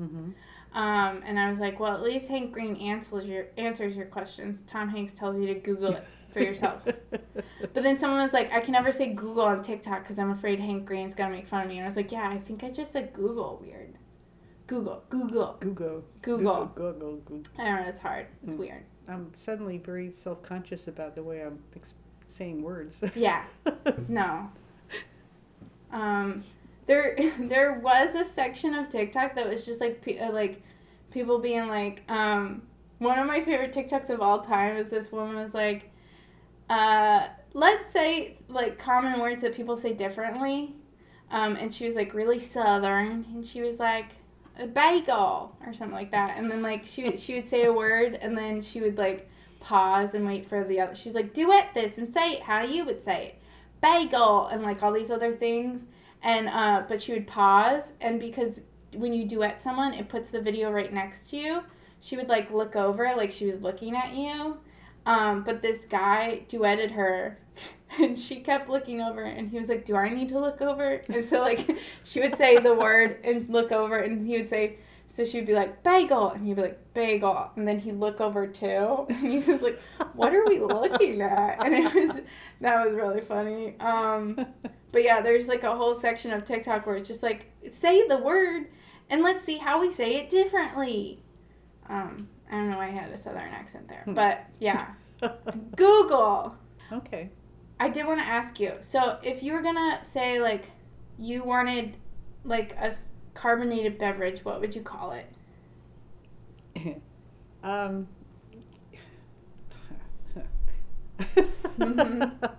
Mm-hmm. 0.00 0.30
Um, 0.74 1.22
and 1.26 1.38
I 1.38 1.50
was 1.50 1.58
like, 1.58 1.78
"Well, 1.80 1.92
at 1.94 2.02
least 2.02 2.28
Hank 2.28 2.52
Green 2.52 2.76
answers 2.76 3.26
your 3.26 3.46
answers 3.58 3.94
your 3.96 4.06
questions. 4.06 4.62
Tom 4.66 4.88
Hanks 4.88 5.12
tells 5.12 5.36
you 5.38 5.46
to 5.48 5.54
Google 5.54 5.92
it 5.94 6.04
for 6.32 6.40
yourself." 6.40 6.82
but 7.10 7.74
then 7.82 7.98
someone 7.98 8.20
was 8.20 8.32
like, 8.32 8.50
"I 8.52 8.60
can 8.60 8.72
never 8.72 8.90
say 8.92 9.12
Google 9.12 9.42
on 9.42 9.62
TikTok 9.62 10.02
because 10.02 10.18
I'm 10.18 10.30
afraid 10.30 10.58
Hank 10.60 10.86
Green's 10.86 11.14
gonna 11.14 11.30
make 11.34 11.46
fun 11.46 11.62
of 11.64 11.68
me." 11.68 11.76
And 11.76 11.84
I 11.84 11.88
was 11.88 11.96
like, 11.96 12.10
"Yeah, 12.10 12.28
I 12.28 12.38
think 12.38 12.64
I 12.64 12.70
just 12.70 12.90
said 12.92 13.12
Google 13.12 13.58
weird. 13.62 13.94
Google, 14.66 15.02
Google, 15.10 15.56
Google. 15.60 16.04
Google. 16.22 16.66
Google. 16.74 17.16
Google. 17.26 17.42
I 17.58 17.64
don't 17.64 17.82
know. 17.82 17.88
It's 17.88 18.00
hard. 18.00 18.26
It's 18.44 18.54
Mm. 18.54 18.58
weird." 18.58 18.84
I'm 19.08 19.32
suddenly 19.34 19.78
very 19.78 20.12
self-conscious 20.14 20.88
about 20.88 21.14
the 21.16 21.22
way 21.22 21.42
I'm 21.42 21.58
ex- 21.76 21.94
saying 22.30 22.62
words. 22.62 22.98
Yeah. 23.14 23.44
No. 24.08 24.50
Um, 25.92 26.42
there 26.86 27.16
there 27.38 27.80
was 27.82 28.14
a 28.14 28.24
section 28.24 28.74
of 28.74 28.88
TikTok 28.88 29.34
that 29.34 29.48
was 29.48 29.64
just 29.64 29.80
like 29.80 30.02
uh, 30.20 30.30
like 30.30 30.62
people 31.10 31.38
being 31.38 31.68
like 31.68 32.02
um 32.08 32.62
one 32.98 33.18
of 33.18 33.26
my 33.26 33.42
favorite 33.42 33.72
TikToks 33.72 34.10
of 34.10 34.20
all 34.20 34.40
time 34.40 34.76
is 34.76 34.90
this 34.90 35.10
woman 35.10 35.36
was 35.36 35.54
like 35.54 35.90
uh 36.70 37.28
let's 37.52 37.92
say 37.92 38.38
like 38.48 38.78
common 38.78 39.20
words 39.20 39.42
that 39.42 39.54
people 39.54 39.76
say 39.76 39.92
differently. 39.92 40.74
Um 41.30 41.56
and 41.56 41.72
she 41.72 41.86
was 41.86 41.94
like 41.94 42.14
really 42.14 42.40
southern 42.40 43.26
and 43.34 43.44
she 43.44 43.60
was 43.60 43.78
like 43.78 44.10
a 44.58 44.66
bagel 44.66 45.56
or 45.66 45.72
something 45.72 45.94
like 45.94 46.10
that. 46.12 46.36
And 46.36 46.50
then 46.50 46.62
like 46.62 46.86
she 46.86 47.16
she 47.16 47.34
would 47.34 47.46
say 47.46 47.64
a 47.64 47.72
word 47.72 48.18
and 48.20 48.36
then 48.36 48.60
she 48.60 48.80
would 48.80 48.98
like 48.98 49.28
pause 49.60 50.14
and 50.14 50.26
wait 50.26 50.48
for 50.48 50.64
the 50.64 50.80
other 50.80 50.94
she's 50.94 51.14
like 51.14 51.32
duet 51.32 51.68
this 51.72 51.96
and 51.96 52.12
say 52.12 52.32
it 52.32 52.42
how 52.42 52.62
you 52.62 52.84
would 52.84 53.02
say 53.02 53.26
it. 53.26 53.38
Bagel 53.80 54.46
and 54.46 54.62
like 54.62 54.82
all 54.82 54.92
these 54.92 55.10
other 55.10 55.34
things 55.34 55.82
and 56.22 56.48
uh 56.48 56.84
but 56.88 57.02
she 57.02 57.12
would 57.12 57.26
pause 57.26 57.92
and 58.00 58.20
because 58.20 58.60
when 58.94 59.12
you 59.12 59.26
duet 59.26 59.60
someone, 59.60 59.94
it 59.94 60.08
puts 60.08 60.28
the 60.28 60.40
video 60.40 60.70
right 60.70 60.92
next 60.92 61.30
to 61.30 61.36
you. 61.36 61.62
She 62.00 62.16
would 62.16 62.28
like 62.28 62.50
look 62.50 62.76
over 62.76 63.12
like 63.16 63.30
she 63.30 63.46
was 63.46 63.60
looking 63.60 63.96
at 63.96 64.14
you. 64.14 64.56
Um, 65.06 65.42
but 65.42 65.62
this 65.62 65.84
guy 65.84 66.44
duetted 66.48 66.92
her 66.92 67.38
and 67.98 68.18
she 68.18 68.40
kept 68.40 68.68
looking 68.68 69.00
over 69.00 69.22
and 69.24 69.50
he 69.50 69.58
was 69.58 69.68
like, 69.68 69.84
Do 69.84 69.96
I 69.96 70.08
need 70.08 70.28
to 70.30 70.40
look 70.40 70.60
over? 70.60 71.02
And 71.08 71.24
so 71.24 71.40
like 71.40 71.76
she 72.04 72.20
would 72.20 72.36
say 72.36 72.58
the 72.58 72.74
word 72.74 73.18
and 73.24 73.48
look 73.48 73.72
over 73.72 73.98
and 73.98 74.26
he 74.26 74.36
would 74.36 74.48
say 74.48 74.78
so 75.12 75.26
she 75.26 75.36
would 75.36 75.46
be 75.46 75.52
like, 75.52 75.82
bagel 75.82 76.30
and 76.30 76.46
he'd 76.46 76.56
be 76.56 76.62
like, 76.62 76.94
bagel 76.94 77.50
and 77.56 77.68
then 77.68 77.78
he'd 77.78 78.00
look 78.00 78.18
over 78.22 78.46
too 78.46 79.06
and 79.10 79.18
he 79.18 79.38
was 79.38 79.60
like, 79.60 79.78
What 80.14 80.34
are 80.34 80.46
we 80.46 80.58
looking 80.58 81.20
at? 81.20 81.62
And 81.62 81.74
it 81.74 81.94
was 81.94 82.22
that 82.62 82.82
was 82.82 82.94
really 82.94 83.20
funny. 83.20 83.76
Um 83.78 84.46
but 84.90 85.04
yeah, 85.04 85.20
there's 85.20 85.48
like 85.48 85.64
a 85.64 85.76
whole 85.76 85.94
section 85.94 86.32
of 86.32 86.46
TikTok 86.46 86.86
where 86.86 86.96
it's 86.96 87.08
just 87.08 87.22
like, 87.22 87.52
say 87.70 88.08
the 88.08 88.16
word 88.16 88.68
and 89.10 89.22
let's 89.22 89.44
see 89.44 89.58
how 89.58 89.82
we 89.82 89.92
say 89.92 90.16
it 90.16 90.30
differently. 90.30 91.22
Um, 91.90 92.28
I 92.50 92.52
don't 92.52 92.70
know 92.70 92.78
why 92.78 92.86
I 92.86 92.90
had 92.90 93.10
a 93.10 93.16
southern 93.16 93.50
accent 93.50 93.88
there. 93.88 94.02
Hmm. 94.04 94.14
But 94.14 94.46
yeah. 94.60 94.94
Google. 95.76 96.56
okay. 96.90 97.28
I 97.78 97.90
did 97.90 98.06
want 98.06 98.20
to 98.20 98.26
ask 98.26 98.58
you. 98.58 98.74
So, 98.80 99.18
if 99.22 99.42
you 99.42 99.52
were 99.52 99.62
gonna 99.62 100.00
say 100.04 100.40
like 100.40 100.70
you 101.18 101.44
wanted 101.44 101.96
like 102.44 102.74
a 102.80 102.94
carbonated 103.34 103.98
beverage, 103.98 104.44
what 104.44 104.60
would 104.60 104.74
you 104.74 104.82
call 104.82 105.12
it? 106.76 107.02
um. 107.64 108.06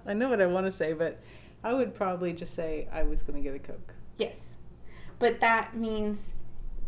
I 0.06 0.14
know 0.14 0.30
what 0.30 0.42
I 0.42 0.46
want 0.46 0.66
to 0.66 0.72
say, 0.72 0.94
but 0.94 1.20
I 1.64 1.74
would 1.74 1.94
probably 1.94 2.34
just 2.34 2.54
say 2.54 2.88
I 2.92 3.04
was 3.04 3.22
going 3.22 3.42
to 3.42 3.48
get 3.48 3.56
a 3.56 3.60
Coke. 3.60 3.94
Yes, 4.18 4.50
but 5.20 5.40
that 5.42 5.76
means 5.76 6.20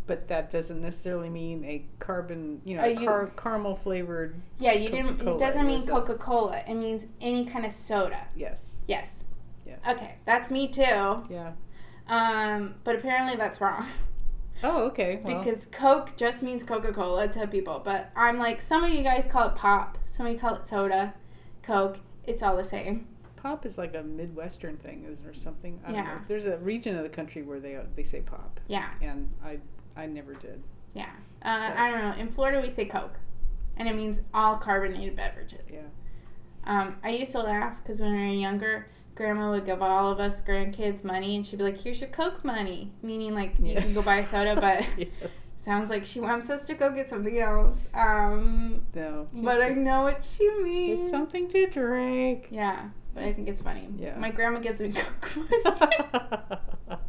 But 0.08 0.28
that 0.28 0.52
doesn't 0.52 0.82
necessarily 0.82 1.30
mean 1.30 1.64
a 1.66 1.86
carbon, 2.00 2.62
you 2.66 2.78
know, 2.78 2.86
you- 2.86 3.06
car- 3.08 3.32
caramel 3.36 3.76
flavored. 3.76 4.36
yeah. 4.60 4.74
You 4.74 4.90
didn't. 4.90 5.20
It 5.22 5.40
doesn't 5.40 5.66
mean? 5.66 5.86
Coca 5.88 6.16
Cola. 6.16 6.62
It 6.68 6.76
means 6.76 7.06
any 7.22 7.46
kind 7.46 7.66
of 7.66 7.72
soda. 7.72 8.28
Yes. 8.36 8.60
Yes. 8.88 9.24
Yes. 9.66 9.80
Okay, 9.88 10.16
that's 10.26 10.52
me 10.52 10.68
too. 10.68 10.82
Yeah. 10.82 11.54
Um, 12.08 12.76
but 12.84 12.96
apparently 12.96 13.36
that's 13.36 13.60
wrong 13.60 13.86
Oh, 14.64 14.84
okay. 14.86 15.20
Well, 15.24 15.44
because 15.44 15.66
Coke 15.68 16.16
just 16.16 16.42
means 16.42 16.64
Coca 16.64 16.92
Cola 16.94 17.28
to 17.28 17.46
people. 17.46 17.82
But 17.84 18.10
I'm 18.16 18.40
like, 18.40 18.62
some 18.62 18.84
of 18.84 18.92
you 18.92 19.04
guys 19.04 19.26
call 19.30 19.50
it 19.50 19.56
pop. 19.56 19.98
Some 20.08 20.26
of 20.26 20.32
you 20.34 20.40
call 20.40 20.56
it 20.56 20.66
soda, 20.66 21.14
Coke. 21.62 21.98
It's 22.24 22.42
all 22.42 22.56
the 22.56 22.64
same. 22.64 23.08
pop 23.36 23.64
is 23.68 23.78
like 23.78 23.94
a 23.94 24.02
Midwestern 24.02 24.76
thing, 24.78 25.06
is 25.08 25.20
there 25.20 25.34
something? 25.36 25.80
I 25.84 25.88
don't 25.88 25.96
Yeah. 25.98 26.04
know. 26.06 26.20
There's 26.28 26.46
a 26.46 26.58
region 26.58 26.96
of 26.98 27.04
the 27.04 27.10
country 27.10 27.44
where 27.44 27.60
they 27.60 27.78
they 27.96 28.04
say 28.04 28.22
pop, 28.22 28.60
Yeah. 28.68 28.90
and 29.02 29.30
I 29.44 29.60
I 29.96 30.08
never 30.08 30.34
did. 30.34 30.64
Yeah. 30.96 31.12
Uh, 31.44 31.72
I 31.76 31.92
don't 31.92 32.02
know. 32.02 32.16
In 32.20 32.30
Florida, 32.32 32.60
we 32.60 32.72
say 32.72 32.86
Coke, 32.86 33.20
and 33.78 33.88
it 33.88 33.96
means 33.96 34.22
all 34.34 34.58
carbonated 34.58 35.16
beverages. 35.16 35.70
Yeah. 35.72 35.82
Um, 36.64 36.96
I 37.04 37.10
used 37.10 37.34
to 37.34 37.40
laugh 37.44 37.78
because 37.84 38.00
when 38.02 38.14
we 38.14 38.20
were 38.20 38.26
younger, 38.34 38.88
Grandma 39.16 39.52
would 39.52 39.66
give 39.66 39.82
all 39.82 40.12
of 40.12 40.20
us 40.20 40.42
grandkids 40.42 41.04
money, 41.04 41.36
and 41.38 41.46
she'd 41.46 41.58
be 41.58 41.64
like, 41.64 41.78
"Here's 41.78 42.02
your 42.02 42.10
Coke 42.10 42.44
money," 42.44 42.92
meaning 43.02 43.34
like 43.34 43.54
you 43.60 43.76
can 43.76 43.94
go 43.94 44.02
buy 44.02 44.18
a 44.18 44.26
soda, 44.26 44.56
but 44.60 44.84
yes. 44.98 45.10
sounds 45.62 45.90
like 45.90 46.04
she 46.04 46.20
wants 46.20 46.50
us 46.50 46.66
to 46.68 46.74
go 46.74 46.92
get 46.92 47.10
something 47.10 47.40
else. 47.40 47.78
Um, 47.94 48.86
No. 48.94 49.28
but 49.34 49.62
I 49.62 49.70
know 49.70 50.04
what 50.04 50.22
she 50.38 50.50
means. 50.62 51.02
It's 51.04 51.12
something 51.12 51.48
to 51.50 51.68
drink. 51.68 52.50
Yeah, 52.52 52.90
but 53.14 53.24
I 53.24 53.32
think 53.32 53.48
it's 53.48 53.62
funny. 53.62 53.88
Yeah. 53.98 54.18
My 54.18 54.32
grandma 54.32 54.60
gives 54.60 54.82
me 54.82 54.92
Coke 54.94 55.38
money. 55.38 55.64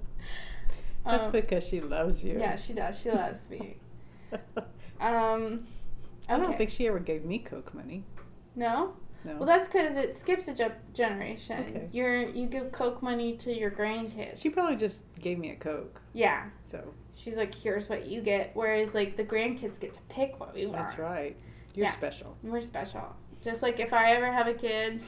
That's 1.05 1.27
Um, 1.27 1.33
because 1.33 1.65
she 1.65 1.81
loves 1.81 2.23
you. 2.25 2.39
yeah, 2.39 2.57
she 2.57 2.73
does. 2.73 2.99
She 2.99 3.11
loves 3.11 3.41
me. 3.49 3.77
Um, 5.01 5.67
I 6.29 6.37
don't 6.37 6.57
think 6.59 6.71
she 6.71 6.87
ever 6.89 6.99
gave 6.99 7.25
me 7.25 7.39
Coke 7.41 7.75
money. 7.75 8.05
no. 8.55 8.95
No. 9.27 9.37
Well, 9.39 9.47
that's 9.47 9.67
because 9.67 9.97
it 9.97 10.15
skips 10.15 10.47
a 10.47 10.55
ge- 10.55 10.95
generation. 10.95 11.59
Okay. 11.69 11.89
You're 11.93 12.29
you 12.29 12.47
give 12.47 12.71
Coke 12.71 13.03
money 13.03 13.37
to 13.39 13.53
your 13.53 13.71
grandkids. 13.73 14.41
she 14.41 14.49
probably 14.51 14.77
just 14.77 15.01
gave 15.21 15.39
me 15.39 15.51
a 15.51 15.57
Coke. 15.57 16.01
yeah, 16.13 16.45
So 16.71 16.95
she's 17.17 17.37
like, 17.37 17.53
here's 17.55 17.89
what 17.89 18.07
you 18.07 18.21
get. 18.23 18.53
Whereas 18.55 18.95
like 18.95 19.17
the 19.17 19.25
grandkids 19.25 19.81
get 19.81 19.93
to 19.95 20.01
pick 20.09 20.39
what 20.39 20.55
we 20.55 20.67
want. 20.67 20.79
that's 20.79 20.99
right. 20.99 21.37
You're 21.75 21.87
Yeah. 21.87 21.93
special. 21.93 22.37
We're 22.45 22.61
special. 22.61 23.17
Just 23.43 23.63
like 23.63 23.81
if 23.81 23.93
I 23.93 24.13
ever 24.13 24.31
have 24.33 24.47
a 24.47 24.55
kid, 24.55 25.01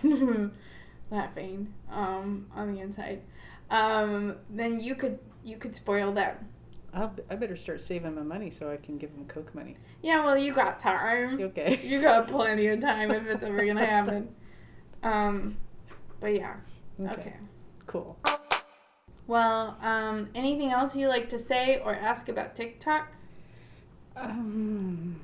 laughing 1.11 1.73
um, 1.91 2.47
on 2.55 2.73
the 2.75 2.81
inside, 2.81 3.23
um, 3.71 4.37
then 4.51 4.81
you 4.81 4.95
could 4.95 5.19
you 5.45 5.57
could 5.57 5.75
spoil 5.75 6.13
them. 6.13 6.37
I'll, 6.95 7.15
I 7.31 7.35
better 7.37 7.57
start 7.57 7.81
saving 7.83 8.15
my 8.15 8.23
money 8.23 8.51
so 8.51 8.71
I 8.71 8.77
can 8.77 8.97
give 8.99 9.15
them 9.15 9.27
Coke 9.27 9.55
money. 9.55 9.77
Yeah, 10.03 10.25
well, 10.25 10.39
you 10.39 10.53
got 10.55 10.79
time. 10.81 11.39
Okay. 11.49 11.81
You 11.83 12.01
got 12.01 12.29
plenty 12.29 12.67
of 12.69 12.81
time 12.81 13.11
if 13.11 13.27
it's 13.27 13.43
ever 13.45 13.65
gonna 13.67 13.85
happen. 13.85 14.29
Um, 15.01 15.57
but 16.21 16.35
yeah, 16.35 16.57
okay. 17.01 17.35
Cool. 17.87 18.19
Well, 19.29 19.79
um, 19.81 20.29
anything 20.35 20.73
else 20.73 20.97
you 20.97 21.07
like 21.07 21.29
to 21.29 21.39
say 21.39 21.81
or 21.85 21.95
ask 21.95 22.29
about 22.29 22.57
TikTok? 22.57 23.13
Um, 24.17 25.21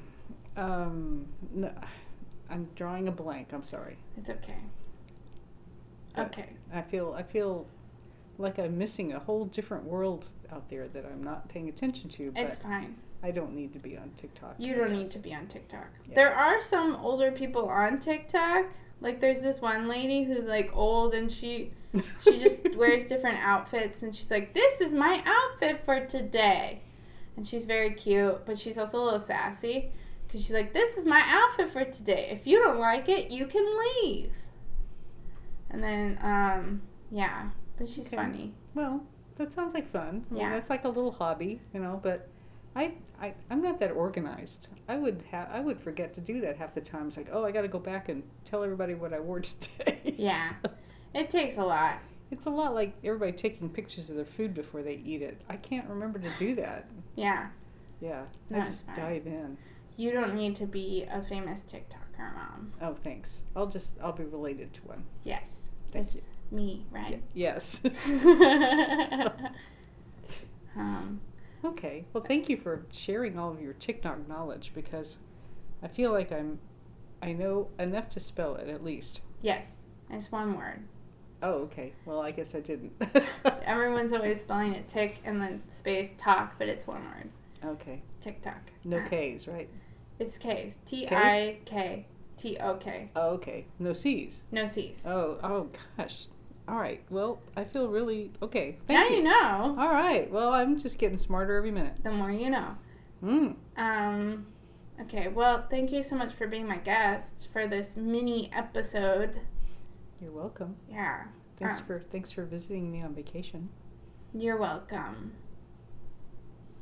um, 0.57 1.27
no, 1.53 1.73
I'm 2.49 2.69
drawing 2.77 3.09
a 3.09 3.11
blank. 3.11 3.49
I'm 3.53 3.65
sorry. 3.65 3.97
It's 4.17 4.31
okay. 4.31 4.59
But- 6.15 6.27
Okay. 6.27 6.51
I 6.73 6.83
feel 6.83 7.15
I 7.19 7.25
feel 7.25 7.67
like 8.39 8.59
I'm 8.59 8.77
missing 8.79 9.13
a 9.13 9.19
whole 9.19 9.47
different 9.47 9.85
world 9.85 10.27
out 10.53 10.69
there 10.69 10.89
that 10.89 11.05
I'm 11.05 11.23
not 11.23 11.49
paying 11.49 11.69
attention 11.69 12.09
to. 12.11 12.31
But 12.33 12.43
It's 12.43 12.57
fine. 12.57 12.97
I 13.23 13.31
don't 13.31 13.55
need 13.55 13.73
to 13.73 13.79
be 13.79 13.97
on 13.97 14.11
TikTok. 14.21 14.57
You 14.59 14.75
don't 14.75 14.93
need 14.93 15.11
to 15.13 15.19
be 15.19 15.35
on 15.35 15.47
TikTok. 15.47 15.89
Yeah. 16.09 16.15
There 16.15 16.35
are 16.35 16.61
some 16.61 16.97
older 16.97 17.33
people 17.33 17.69
on 17.69 17.99
TikTok. 17.99 18.67
Like 19.01 19.21
there's 19.21 19.41
this 19.41 19.61
one 19.61 19.89
lady 19.89 20.25
who's 20.25 20.45
like 20.45 20.71
old 20.75 21.15
and 21.15 21.31
she 21.31 21.73
she 22.23 22.39
just 22.43 22.75
wears 22.77 23.07
different 23.07 23.39
outfits 23.39 24.03
and 24.03 24.15
she's 24.15 24.31
like, 24.31 24.53
"This 24.53 24.81
is 24.81 24.93
my 24.93 25.23
outfit 25.25 25.81
for 25.85 26.05
today." 26.05 26.83
And 27.37 27.47
she's 27.47 27.65
very 27.65 27.93
cute, 27.93 28.45
but 28.47 28.59
she's 28.59 28.79
also 28.79 29.03
a 29.03 29.05
little 29.05 29.21
sassy 29.21 29.93
cuz 30.29 30.43
she's 30.43 30.53
like, 30.53 30.73
"This 30.73 30.97
is 30.99 31.07
my 31.07 31.23
outfit 31.25 31.71
for 31.71 31.85
today. 31.85 32.29
If 32.31 32.47
you 32.47 32.63
don't 32.63 32.79
like 32.79 33.09
it, 33.09 33.31
you 33.31 33.47
can 33.47 33.67
leave." 34.03 34.33
And 35.71 35.83
then 35.83 36.19
um 36.23 36.83
yeah, 37.11 37.51
but 37.77 37.89
she's 37.89 38.07
Okay. 38.07 38.17
funny. 38.17 38.53
Well, 38.75 39.05
that 39.37 39.53
sounds 39.53 39.75
like 39.75 39.91
fun. 39.91 40.25
I 40.31 40.35
mean, 40.35 40.43
Yeah. 40.43 40.51
that's 40.51 40.71
like 40.71 40.85
a 40.85 40.89
little 40.89 41.13
hobby, 41.13 41.61
you 41.73 41.81
know. 41.81 42.01
But 42.03 42.29
I, 42.77 42.95
I, 43.21 43.35
I'm 43.51 43.63
not 43.63 43.79
that 43.81 43.93
organized. 43.93 44.69
I 44.89 44.97
would 44.97 45.23
have, 45.31 45.49
I 45.53 45.61
would 45.61 45.81
forget 45.81 46.15
to 46.15 46.21
do 46.21 46.41
that 46.43 46.57
half 46.57 46.75
the 46.75 46.81
time. 46.81 47.09
It's 47.09 47.17
like, 47.17 47.29
oh, 47.33 47.45
I 47.45 47.51
got 47.51 47.63
to 47.63 47.69
go 47.69 47.79
back 47.79 48.09
and 48.09 48.23
tell 48.45 48.63
everybody 48.65 48.95
what 48.95 49.13
I 49.13 49.21
wore 49.21 49.41
today. 49.41 50.15
Yeah. 50.17 50.53
It 51.15 51.31
takes 51.31 51.57
a 51.57 51.65
lot. 51.65 51.99
It's 52.31 52.47
a 52.47 52.51
lot 52.51 52.75
like 52.75 52.95
everybody 53.05 53.33
taking 53.33 53.69
pictures 53.69 54.11
of 54.11 54.17
their 54.17 54.25
food 54.25 54.55
before 54.55 54.83
they 54.83 54.95
eat 55.05 55.23
it. 55.23 55.41
I 55.49 55.57
can't 55.57 55.89
remember 55.89 56.19
to 56.19 56.31
do 56.39 56.55
that. 56.57 56.87
Yeah. 57.15 57.49
Yeah, 58.01 58.25
No, 58.51 58.59
I 58.59 58.63
it's 58.63 58.71
just 58.73 58.87
fine. 58.87 58.97
dive 58.97 59.27
in. 59.27 59.57
You 59.97 60.11
don't 60.11 60.35
need 60.35 60.57
to 60.57 60.67
be 60.67 61.07
a 61.11 61.23
famous 61.23 61.61
TikToker, 61.63 62.35
mom. 62.35 62.73
Oh, 62.83 62.95
thanks. 62.95 63.39
I'll 63.55 63.69
just, 63.69 63.93
I'll 64.03 64.13
be 64.13 64.25
related 64.25 64.75
to 64.75 64.81
one. 64.83 65.05
Yes. 65.23 65.69
Thank 65.93 66.07
this 66.07 66.17
you. 66.17 66.23
Me, 66.51 66.87
right? 66.91 67.23
yes. 67.35 67.81
um, 70.77 71.21
Okay. 71.65 72.05
Well, 72.13 72.23
thank 72.23 72.49
you 72.51 72.59
for 72.59 72.85
sharing 72.93 73.39
all 73.39 73.51
of 73.51 73.61
your 73.61 73.73
TikTok 73.75 74.29
knowledge 74.29 74.73
because 74.75 75.17
I 75.83 75.89
feel 75.89 76.13
like 76.13 76.31
I'm, 76.31 76.59
I 77.23 77.33
know 77.33 77.69
enough 77.79 78.11
to 78.11 78.21
spell 78.21 78.57
it 78.57 78.69
at 78.69 78.85
least. 78.85 79.21
yes, 79.41 79.67
it's 80.11 80.31
one 80.31 80.57
word. 80.59 80.83
Oh, 81.43 81.55
okay. 81.63 81.93
Well, 82.05 82.21
I 82.21 82.31
guess 82.31 82.55
I 82.55 82.61
didn't. 82.61 82.93
Everyone's 83.65 84.13
always 84.13 84.41
spelling 84.41 84.75
it 84.75 84.89
tick 84.89 85.19
and 85.25 85.41
then 85.41 85.63
space 85.77 86.11
talk, 86.19 86.55
but 86.59 86.69
it's 86.69 86.87
one 86.87 87.03
word. 87.05 87.31
okay. 87.65 88.03
TikTok. 88.21 88.71
No 88.85 88.99
Uh, 88.99 89.09
K's, 89.09 89.47
right? 89.49 89.69
It's 90.19 90.39
K's. 90.39 90.79
T 90.87 91.07
I 91.11 91.59
K 91.65 92.07
T 92.39 92.57
O 92.59 92.75
K. 92.77 93.11
Oh, 93.17 93.31
okay. 93.31 93.67
No 93.79 93.93
C's. 93.95 94.43
No 94.53 94.65
C's. 94.67 95.03
Oh, 95.05 95.39
oh 95.43 95.69
gosh. 95.99 96.27
All 96.67 96.77
right. 96.79 97.03
Well, 97.11 97.41
I 97.57 97.65
feel 97.65 97.89
really 97.89 98.33
okay. 98.43 98.79
now 98.89 98.95
Thank 98.95 99.17
you. 99.19 99.23
know. 99.25 99.77
All 99.79 99.91
right. 99.93 100.31
Well, 100.31 100.53
I'm 100.53 100.79
just 100.79 100.99
getting 100.99 101.19
smarter 101.19 101.57
every 101.57 101.71
minute. 101.71 101.95
The 102.03 102.11
more 102.11 102.31
you 102.31 102.49
know. 102.51 102.69
Mm. 103.23 103.57
Um, 103.77 104.47
okay. 105.03 105.29
Well, 105.29 105.67
thank 105.71 105.93
you 105.93 106.03
so 106.03 106.17
much 106.17 106.33
for 106.35 106.47
being 106.47 106.67
my 106.67 106.79
guest 106.79 107.49
for 107.53 107.67
this 107.67 107.97
mini 107.97 108.51
episode. 108.55 109.41
You're 110.21 110.33
welcome. 110.33 110.77
Yeah. 110.91 111.25
Thanks 111.59 111.81
Ah. 111.81 111.85
for 111.87 112.01
thanks 112.11 112.31
for 112.31 112.45
visiting 112.47 112.91
me 112.91 113.03
on 113.03 113.15
vacation. 113.15 113.69
You're 114.33 114.57
welcome. 114.57 115.33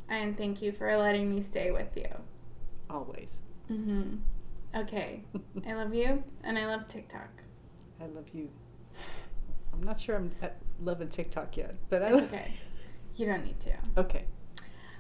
And 0.09 0.37
thank 0.38 0.62
you 0.62 0.73
for 0.73 0.95
letting 0.97 1.29
me 1.29 1.42
stay 1.42 1.71
with 1.71 1.97
you. 1.97 2.09
Always. 2.88 3.29
Mm-hmm. 3.71 4.16
Okay. 4.77 5.25
I 5.66 5.75
love 5.75 5.92
you, 5.95 6.23
and 6.45 6.59
I 6.59 6.66
love 6.66 6.87
TikTok. 6.88 7.29
I 8.01 8.07
love 8.07 8.27
you. 8.33 8.49
I'm 9.72 9.82
not 9.82 10.00
sure 10.00 10.16
I'm 10.16 10.30
at 10.42 10.58
loving 10.82 11.08
TikTok 11.08 11.56
yet, 11.56 11.74
but 11.88 12.02
I 12.02 12.12
It's 12.12 12.22
okay. 12.22 12.54
You 13.16 13.26
don't 13.26 13.44
need 13.44 13.61
to. 13.61 13.72
Okay. 13.98 14.24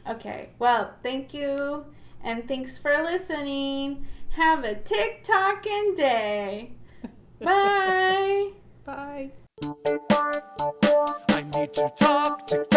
Okay. 0.08 0.50
Well, 0.58 0.94
thank 1.02 1.32
you, 1.32 1.84
and 2.22 2.46
thanks 2.46 2.78
for 2.78 3.02
listening. 3.02 4.06
Have 4.30 4.64
a 4.64 4.74
TikToking 4.74 5.96
day. 5.96 6.72
Bye. 7.40 8.50
Bye. 8.84 9.30
I 11.28 11.44
need 11.54 11.72
to 11.74 11.92
talk, 11.96 12.46
tick 12.46 12.68